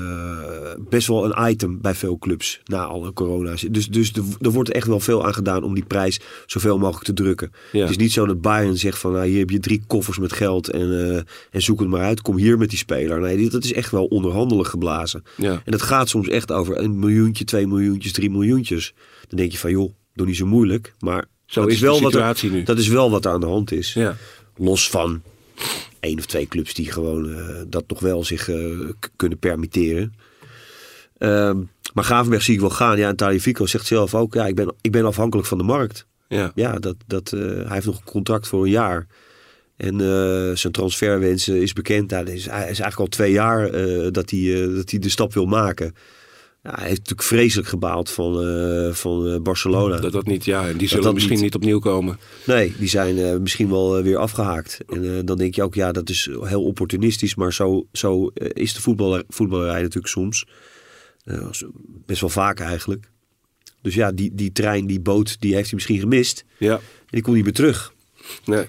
[0.89, 3.56] best wel een item bij veel clubs na alle corona.
[3.71, 7.06] Dus, dus er, er wordt echt wel veel aan gedaan om die prijs zoveel mogelijk
[7.06, 7.52] te drukken.
[7.71, 7.80] Ja.
[7.82, 10.34] Het is niet zo dat Bayern zegt van nou, hier heb je drie koffers met
[10.34, 11.15] geld en, eh,
[11.52, 12.21] en zoek het maar uit.
[12.21, 13.19] Kom hier met die speler.
[13.19, 15.23] Nee, dit- dat is echt wel onderhandelig geblazen.
[15.38, 15.52] Ja.
[15.65, 18.93] En dat gaat soms echt over een miljoentje, twee miljoentjes, drie miljoentjes.
[19.28, 20.93] Dan denk je van joh, doe niet zo moeilijk.
[20.99, 22.63] Maar Zo dat is wel wat er, nu.
[22.63, 23.93] dat is wel wat er aan de hand is.
[23.93, 24.15] Ja.
[24.58, 25.21] Los van
[25.99, 30.13] één of twee clubs die gewoon eh, dat nog wel zich eh, kunnen permitteren.
[31.17, 31.57] Ehm,
[31.93, 32.97] maar Gravenberg zie ik wel gaan.
[32.97, 36.05] Ja, en Talifico zegt zelf ook, ja, ik ben, ik ben afhankelijk van de markt.
[36.27, 36.51] Ja.
[36.55, 39.07] Ja, dat, dat, eh, hij heeft nog een contract voor een jaar.
[39.77, 39.99] En
[40.57, 42.12] zijn transferwens eh, is bekend.
[42.12, 43.71] Ja, het is, hij is eigenlijk al twee jaar
[44.12, 45.95] dat, hij, dat hij de stap wil maken.
[46.63, 49.99] Ja, hij heeft natuurlijk vreselijk gebaald van, eh, van eh, Barcelona.
[49.99, 50.67] Dat dat niet, ja.
[50.67, 51.43] En die zullen dat misschien niet.
[51.43, 52.19] niet opnieuw komen.
[52.45, 54.79] Nee, die zijn eh, misschien wel weer afgehaakt.
[54.87, 57.35] En dan denk je ook, ja, dat is heel opportunistisch.
[57.35, 60.45] Maar zo, zo is de voetballer, voetballerij natuurlijk soms.
[62.05, 63.09] Best wel vaak eigenlijk.
[63.81, 66.45] Dus ja, die, die trein, die boot, die heeft hij misschien gemist.
[66.57, 66.75] Ja.
[66.75, 67.93] En die komt niet meer terug.
[68.45, 68.65] Nee.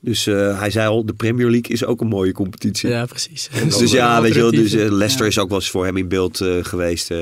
[0.00, 2.88] Dus eh, hij zei al, de Premier League is ook een mooie competitie.
[2.88, 3.48] Ja, precies.
[3.64, 4.90] Dus, dus ja, weet je wel, dus, eh.
[4.90, 5.30] Leicester Ja.
[5.30, 7.10] is ook wel eens voor hem in beeld eh, geweest.
[7.10, 7.18] eh.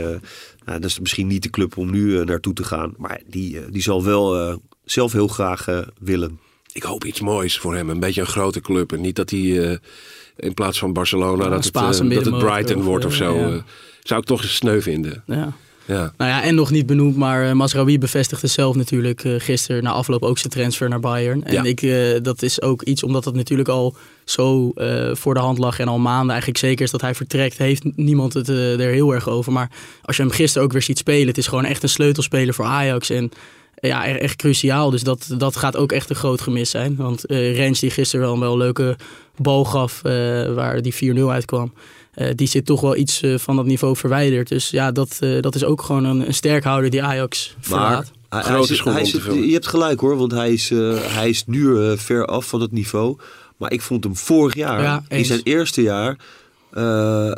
[0.65, 2.95] nou, dat is misschien niet de club om nu naartoe te gaan.
[2.97, 5.67] Maar die, die zal wel eh, zelf heel graag
[6.01, 6.39] willen.
[6.73, 7.91] Ik hoop iets moois voor hem.
[7.91, 8.93] Een beetje een grote club.
[8.93, 9.77] En niet dat hij eh,
[10.37, 13.35] in plaats van Barcelona Ja, dat, het, dat het Brighton wordt of zo.
[13.39, 13.65] ja.
[14.03, 15.23] zou ik toch eens sneu vinden.
[15.27, 15.53] Ja.
[15.89, 16.13] Ja.
[16.17, 19.91] Nou ja, en nog niet benoemd, maar uh, Masraoui bevestigde zelf natuurlijk uh, gisteren na
[19.91, 21.45] afloop ook zijn transfer naar Bayern.
[21.45, 21.63] En Ja.
[21.63, 24.73] ik, uh, dat is ook iets, omdat het natuurlijk al zo
[25.13, 28.35] voor de hand lag en al maanden eigenlijk zeker is dat hij vertrekt, heeft niemand
[28.35, 29.53] het er heel erg over.
[29.53, 29.71] Maar
[30.03, 32.65] als je hem gisteren ook weer ziet spelen, het is gewoon echt een sleutelspeler voor
[32.65, 33.11] Ajax.
[33.11, 33.31] En
[33.75, 34.91] ja, echt, echt cruciaal.
[34.91, 36.97] Dus dat, dat gaat ook echt een groot gemis zijn.
[36.97, 38.97] Want Rens die gisteren wel een wel leuke
[39.37, 40.01] bal gaf
[40.55, 41.73] waar die 4-0 uitkwam.
[42.19, 44.49] Eh, die zit toch wel iets eh, van dat niveau verwijderd.
[44.49, 48.11] Dus ja, dat, eh, dat is ook gewoon een, een sterkhouder die Ajax verlaat.
[48.29, 51.29] hij, Grote hij zit- hij zit- je hebt gelijk hoor, want hij is, eh, hij
[51.29, 53.17] is nu ver af van het niveau.
[53.57, 56.17] Maar ik vond hem vorig jaar, Ja, in zijn eerste jaar,
[56.71, 57.31] eh,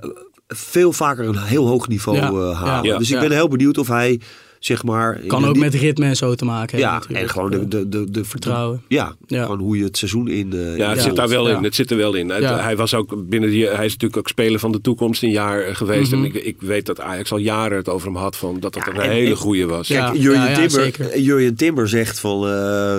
[0.48, 2.90] veel vaker een heel hoog niveau Ja, halen.
[2.90, 3.20] ja, dus ik ja.
[3.20, 4.20] ben heel benieuwd of hij,
[4.60, 5.20] zeg maar...
[5.26, 6.88] Kan ook die- met ritme en zo te maken hebben.
[6.88, 7.20] Ja, natuurlijk.
[7.22, 8.82] en gewoon de, de, de, de Vertrouwen.
[8.88, 9.42] Ja, Ja.
[9.42, 10.52] gewoon hoe je het seizoen in.
[10.52, 11.56] eh, Ja, het in zit daar wel Ja.
[11.56, 11.64] in.
[11.64, 12.28] Het zit er wel in.
[12.30, 15.62] Hij was ook binnen die, hij is natuurlijk ook speler van de toekomst een jaar
[15.62, 16.10] eh, geweest.
[16.12, 16.20] Mhm.
[16.20, 18.84] En ik, ik weet dat Ajax al jaren het over hem had van dat dat
[18.86, 19.88] Ja, een en- hele goeie was.
[19.88, 20.10] Ja.
[20.10, 22.46] Kijk, Jurjen, ja, Timber, Jurjen Timber zegt van...
[22.48, 22.96] eh,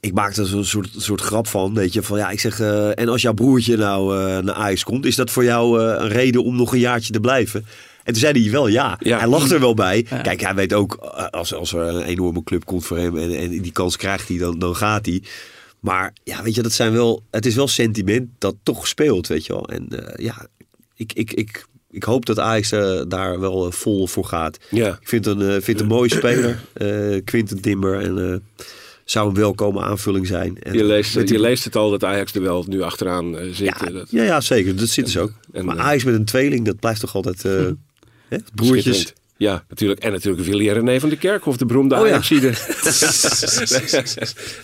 [0.00, 2.02] ik maak er zo'n soort, soort grap van, weet je.
[2.02, 5.04] Van, ja, ik zeg, eh, en als jouw broertje nou eh, naar Ajax komt...
[5.06, 7.66] is dat voor jou eh, een reden om nog een jaartje te blijven?
[8.04, 8.98] En toen zei hij wel ja.
[9.02, 9.18] Ja.
[9.18, 10.06] Hij lacht er wel bij.
[10.10, 10.20] Ja.
[10.20, 13.16] Kijk, hij weet ook, eh, als, als er een enorme club komt voor hem...
[13.18, 15.22] en, en die kans krijgt hij, dan, dan gaat hij.
[15.80, 19.46] Maar ja, weet je, dat zijn wel, het is wel sentiment dat toch speelt, weet
[19.46, 19.68] je wel.
[19.68, 20.46] En eh, ja,
[20.96, 24.58] ik, ik, ik, ik hoop dat Ajax eh, daar wel vol voor gaat.
[24.70, 24.98] Ja.
[25.00, 26.60] Ik vind een, vind een mooie speler,
[27.24, 28.00] Quinten Timber.
[28.00, 28.42] En
[29.04, 30.62] zou een welkome aanvulling zijn.
[30.62, 33.56] En, Je leest, die- je leest het al dat Ajax er wel nu achteraan zit.
[33.80, 34.76] ja, dat, ja, ja, zeker.
[34.76, 35.32] Dat zit dus ook.
[35.52, 37.44] en, maar Ajax met een tweeling, dat blijft toch altijd...
[37.44, 37.66] eh,
[38.34, 39.12] hè, broertjes.
[39.36, 40.00] Ja, natuurlijk.
[40.00, 42.12] En natuurlijk Willy René van de Kerkhof, de beroemde Oh ja.
[42.12, 42.52] Ajaxide.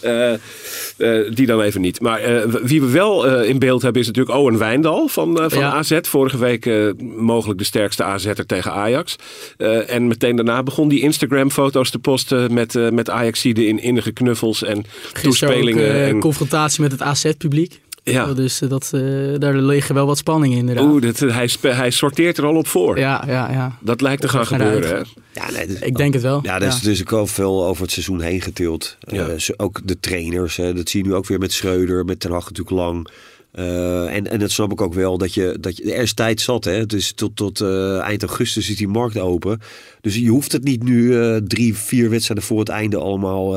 [0.00, 2.00] Eh, eh, die dan even niet.
[2.00, 5.50] Maar eh, wie we wel eh, in beeld hebben is natuurlijk Owen Wijndal van, eh,
[5.50, 5.72] van Ja.
[5.72, 5.98] AZ.
[6.02, 9.16] Vorige week eh, mogelijk de sterkste AZ'er tegen Ajax.
[9.56, 14.12] Eh, en meteen daarna begon die Instagram-foto's te posten met, eh met Ajaxide in innige
[14.12, 15.84] knuffels en Gisteren ook toespelingen.
[15.84, 17.80] eh, en, confrontatie met het AZ-publiek.
[18.02, 18.32] Ja.
[18.34, 19.00] Dus eh, dat, eh,
[19.38, 20.92] daar liggen wel wat spanningen in inderdaad.
[20.92, 22.98] Oeh, dat, hij, hij sorteert er al op voor.
[22.98, 23.78] Ja, ja, ja.
[23.80, 24.88] Dat lijkt te gaan gebeuren.
[24.88, 25.02] Hè?
[25.32, 26.40] Ja, nee, dus- Ik denk het wel.
[26.42, 28.96] Ja, er is dus ook wel veel over het seizoen heen getild.
[29.00, 29.28] Ja.
[29.28, 32.30] Eh, ook de trainers, hè, dat zie je nu ook weer met Schreuder, met Ten
[32.30, 33.08] Hag natuurlijk lang.
[33.52, 36.40] Eh, en, en dat snap ik ook wel, dat je, dat je, er is tijd
[36.40, 36.64] zat.
[36.64, 36.86] Hè?
[36.86, 39.60] Dus tot, tot eh, eind augustus is die markt open.
[40.00, 43.50] Dus je hoeft het niet nu eh, drie, vier wedstrijden voor het einde allemaal.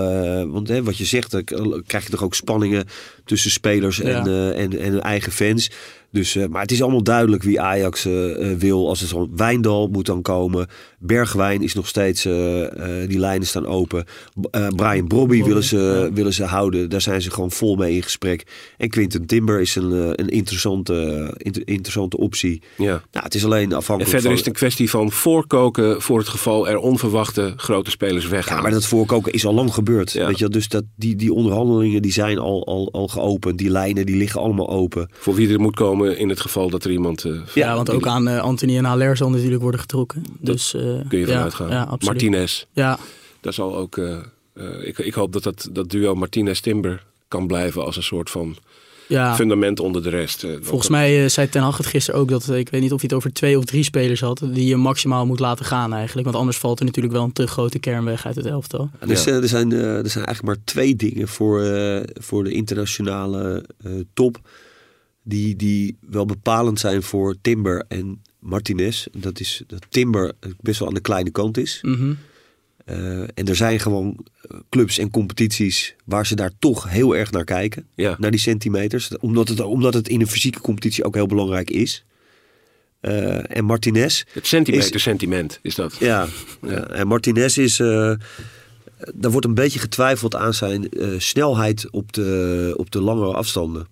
[0.52, 1.44] want hè, wat je zegt, dan
[1.88, 2.86] krijg je toch ook spanningen
[3.26, 4.52] tussen spelers en, Ja.
[4.52, 5.72] en, en eigen fans.
[6.12, 8.04] Dus, maar het is allemaal duidelijk wie Ajax
[8.58, 8.88] wil.
[8.88, 10.68] Als het zo Wijndal moet dan komen.
[11.06, 14.06] Bergwijn is nog steeds, eh, eh, die lijnen staan open.
[14.52, 16.90] Eh, Brian Brobby willen ze, willen ze houden.
[16.90, 18.44] Daar zijn ze gewoon vol mee in gesprek.
[18.78, 22.62] En Quinten Timber is een, eh, een interessante, inter- interessante optie.
[22.78, 22.86] Ja.
[23.12, 26.28] Nou, het is alleen En afhankelijk verder is het een kwestie van voorkoken voor het
[26.28, 28.56] geval er onverwachte grote spelers weggaan.
[28.56, 30.12] Ja, maar dat voorkoken is al lang gebeurd.
[30.12, 30.26] Ja.
[30.28, 30.52] Weet je, wel.
[30.54, 33.58] dus dat, die, die onderhandelingen die zijn al, al, al geopend.
[33.58, 35.10] Die lijnen die liggen allemaal open.
[35.14, 37.24] Voor wie er moet komen in het geval dat er iemand...
[37.26, 40.24] eh, Ja, want ook aan Anthony en Haller zal natuurlijk worden getrokken.
[40.40, 40.76] Dus,
[41.08, 41.70] kun je ja, vanuit gaan.
[41.70, 42.04] Ja, absoluut.
[42.04, 43.00] Martinez, Ja,
[43.42, 43.98] daar zal ook...
[43.98, 44.18] eh,
[44.54, 48.56] eh, ik, ik hoop dat dat, dat duo Martinez-Timber kan blijven als een soort van
[49.08, 49.36] ja.
[49.36, 50.44] fundament onder de rest.
[50.44, 52.92] Eh, Volgens mij eh, zei Ten Hag het gisteren ook dat, eh, ik weet niet
[52.92, 55.94] of hij het over twee of drie spelers had, die je maximaal moet laten gaan
[55.94, 56.28] eigenlijk.
[56.28, 58.90] Want anders valt er natuurlijk wel een te grote kern weg uit het elftal.
[59.06, 62.52] Dus eh, er, zijn, eh, er zijn eigenlijk maar twee dingen voor, eh, voor de
[62.52, 64.40] internationale eh, top.
[65.24, 69.06] Die, die wel bepalend zijn voor Timber en Martinez.
[69.12, 70.32] Dat is dat Timber
[70.62, 71.80] best wel aan de kleine kant is.
[71.82, 72.14] Mhm.
[72.86, 77.32] Eh, en er zijn gewoon eh, clubs en competities waar ze daar toch heel erg
[77.32, 77.88] naar kijken.
[77.96, 78.16] Ja.
[78.20, 79.18] Naar die centimeters.
[79.18, 82.04] Omdat het, omdat het in een fysieke competitie ook heel belangrijk is.
[83.00, 84.24] Eh, en Martinez.
[84.32, 85.96] Het centimeter-sentiment is dat.
[86.00, 86.28] Ja,
[86.62, 86.88] ja.
[86.88, 87.80] en Martinez is.
[87.80, 88.14] eh
[89.16, 93.88] daar wordt een beetje getwijfeld aan zijn snelheid op de, op de langere afstanden.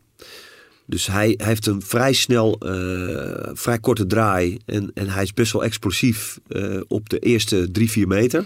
[0.92, 4.58] Dus hij, hij heeft een vrij snel, eh, vrij korte draai.
[4.66, 8.46] En, en hij is best wel explosief eh, op de eerste drie, vier meter.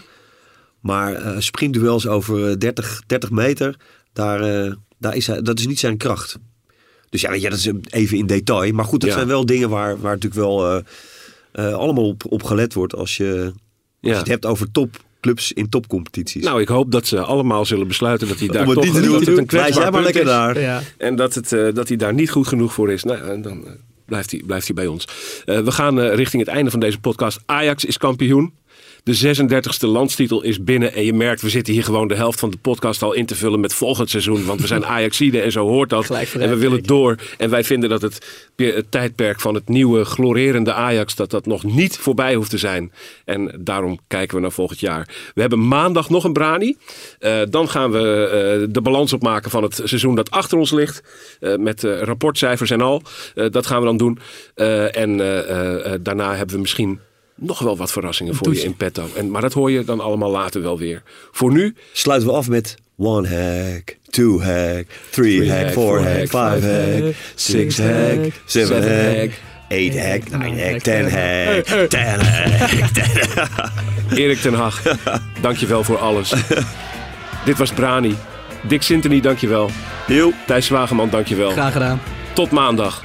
[0.80, 3.76] Maar eh sprintduels over eh, 30, 30 meter,
[4.14, 4.40] daar,
[4.98, 6.38] daar is hij, dat is niet zijn kracht.
[7.10, 8.74] Dus ja, weet je, dat is even in detail.
[8.74, 9.16] Maar goed, dat Ja.
[9.16, 10.84] zijn wel dingen waar, waar natuurlijk wel
[11.54, 13.52] allemaal op, op gelet wordt als je,
[14.02, 14.72] als je het hebt over
[15.26, 16.44] topclubs in topcompetities.
[16.44, 19.38] Nou, ik hoop dat ze allemaal zullen besluiten dat hij daar toch niet dat het
[19.38, 20.28] een kwetsbaar jij maar punt lekker is.
[20.28, 20.60] daar.
[20.60, 20.82] Ja.
[20.98, 23.04] En dat, het, eh, dat hij daar niet goed genoeg voor is.
[23.04, 23.72] Nou, dan eh,
[24.06, 25.08] blijft, hij, blijft hij bij ons.
[25.46, 27.40] Eh, we gaan richting het einde van deze podcast.
[27.46, 28.54] Ajax is kampioen.
[29.06, 30.94] De 36e landstitel is binnen.
[30.94, 33.36] En je merkt, we zitten hier gewoon de helft van de podcast al in te
[33.36, 34.46] vullen met volgend seizoen.
[34.46, 36.10] Want we zijn Ajaxide en zo hoort dat.
[36.10, 37.16] En we willen door.
[37.38, 41.16] En wij vinden dat het, het tijdperk van het nieuwe glorerende Ajax...
[41.16, 42.92] dat dat nog niet voorbij hoeft te zijn.
[43.26, 45.10] En daarom kijken we naar volgend jaar.
[45.34, 46.78] We hebben maandag nog een Brani.
[47.20, 51.04] Eh, dan gaan we eh, de balans opmaken van het seizoen dat achter ons ligt.
[51.40, 53.02] Eh, met rapportcijfers en al.
[53.34, 54.20] Dat gaan we dan doen.
[54.92, 55.18] En
[56.02, 57.00] daarna hebben we misschien
[57.36, 59.08] nog wel wat verrassingen voor je in petto.
[59.16, 61.04] En, maar dat hoor je dan allemaal later wel weer.
[61.32, 66.68] Voor nu Sluiten we af met one hack, two hack, three, hack, four hack, five
[66.68, 69.32] hack, six hack, seven hack,
[69.70, 73.72] 8 hack, 9 hack, hack, 10 hack, 10 hack.
[74.14, 74.82] Erik ten Hag,
[75.42, 76.34] dankjewel voor alles.
[77.46, 78.16] Dit was Brani.
[78.68, 79.70] Dick Sintony, dankjewel.
[80.06, 80.34] Heel.
[80.48, 81.52] Thijs Zwageman, dankjewel.
[81.52, 82.02] Graag gedaan.
[82.34, 83.05] Tot maandag.